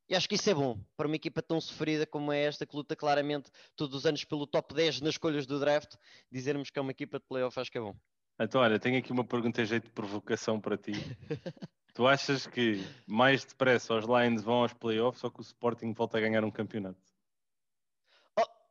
e 0.07 0.15
acho 0.15 0.29
que 0.29 0.35
isso 0.35 0.49
é 0.49 0.53
bom 0.53 0.79
para 0.95 1.07
uma 1.07 1.15
equipa 1.15 1.41
tão 1.41 1.59
sofrida 1.59 2.05
como 2.05 2.31
é 2.31 2.43
esta, 2.43 2.65
que 2.65 2.75
luta 2.75 2.95
claramente 2.95 3.51
todos 3.75 3.95
os 3.95 4.05
anos 4.05 4.23
pelo 4.23 4.47
top 4.47 4.73
10 4.73 5.01
nas 5.01 5.15
escolhas 5.15 5.45
do 5.45 5.59
draft. 5.59 5.95
Dizermos 6.31 6.69
que 6.69 6.79
é 6.79 6.81
uma 6.81 6.91
equipa 6.91 7.19
de 7.19 7.25
playoff, 7.25 7.59
acho 7.59 7.71
que 7.71 7.77
é 7.77 7.81
bom. 7.81 7.95
Então, 8.39 8.61
olha, 8.61 8.79
tenho 8.79 8.99
aqui 8.99 9.11
uma 9.11 9.25
pergunta 9.25 9.61
em 9.61 9.65
jeito 9.65 9.85
de 9.85 9.91
provocação 9.91 10.61
para 10.61 10.77
ti. 10.77 10.91
tu 11.93 12.07
achas 12.07 12.45
que 12.47 12.85
mais 13.05 13.43
depressa 13.43 13.95
os 13.95 14.05
Lions 14.05 14.43
vão 14.43 14.61
aos 14.61 14.73
playoffs 14.73 15.23
ou 15.23 15.31
que 15.31 15.39
o 15.39 15.41
Sporting 15.41 15.91
volta 15.93 16.19
a 16.19 16.21
ganhar 16.21 16.45
um 16.45 16.51
campeonato? 16.51 17.16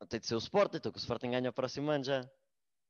Tem 0.08 0.20
de 0.20 0.26
ser 0.26 0.34
o 0.34 0.38
Sporting, 0.38 0.76
então 0.76 0.92
que 0.92 0.98
o 0.98 1.00
Sporting 1.00 1.30
ganha 1.30 1.50
o 1.50 1.52
próximo 1.52 1.90
ano 1.90 2.04
já. 2.04 2.28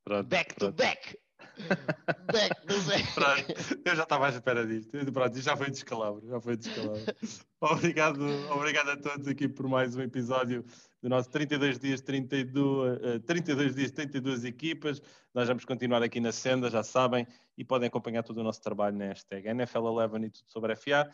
Pronto, 0.05 0.29
back 0.29 0.55
pronto. 0.55 0.77
to 0.77 0.83
back. 0.83 1.19
back 2.33 2.67
to 2.67 2.81
back. 2.83 3.15
Pronto, 3.15 3.81
eu 3.85 3.97
já 3.97 4.03
estava 4.03 4.27
à 4.27 4.31
espera 4.31 4.67
disto. 4.67 4.91
Pronto, 5.13 5.41
já 5.41 5.57
foi 5.57 5.71
descalabro, 5.71 6.27
já 6.27 6.41
foi 6.41 6.57
descalabro. 6.57 7.03
obrigado, 7.61 8.23
obrigado 8.51 8.91
a 8.91 8.97
todos 8.97 9.27
aqui 9.29 9.49
por 9.49 9.69
mais 9.69 9.97
um 9.97 10.03
episódio 10.03 10.65
do 11.03 11.09
nosso 11.09 11.31
32 11.31 11.79
dias, 11.79 12.01
32, 12.01 13.17
uh, 13.17 13.21
32 13.21 13.75
dias, 13.75 13.91
32 13.93 14.45
equipas. 14.45 15.01
Nós 15.35 15.49
vamos 15.49 15.65
continuar 15.65 16.03
aqui 16.03 16.21
na 16.21 16.33
senda, 16.33 16.69
já 16.69 16.83
sabem, 16.83 17.27
e 17.57 17.65
podem 17.65 17.89
acompanhar 17.89 18.23
todo 18.23 18.39
o 18.39 18.43
nosso 18.43 18.61
trabalho 18.61 18.97
na 18.97 19.07
hashtag 19.07 19.49
NFL11 19.49 20.27
e 20.27 20.31
tudo 20.31 20.51
sobre 20.51 20.77
FA. 20.77 21.11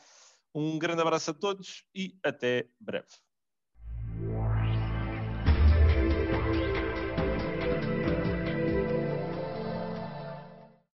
Um 0.54 0.78
grande 0.78 1.00
abraço 1.00 1.30
a 1.30 1.34
todos 1.34 1.84
e 1.94 2.18
até 2.22 2.66
breve. 2.80 3.08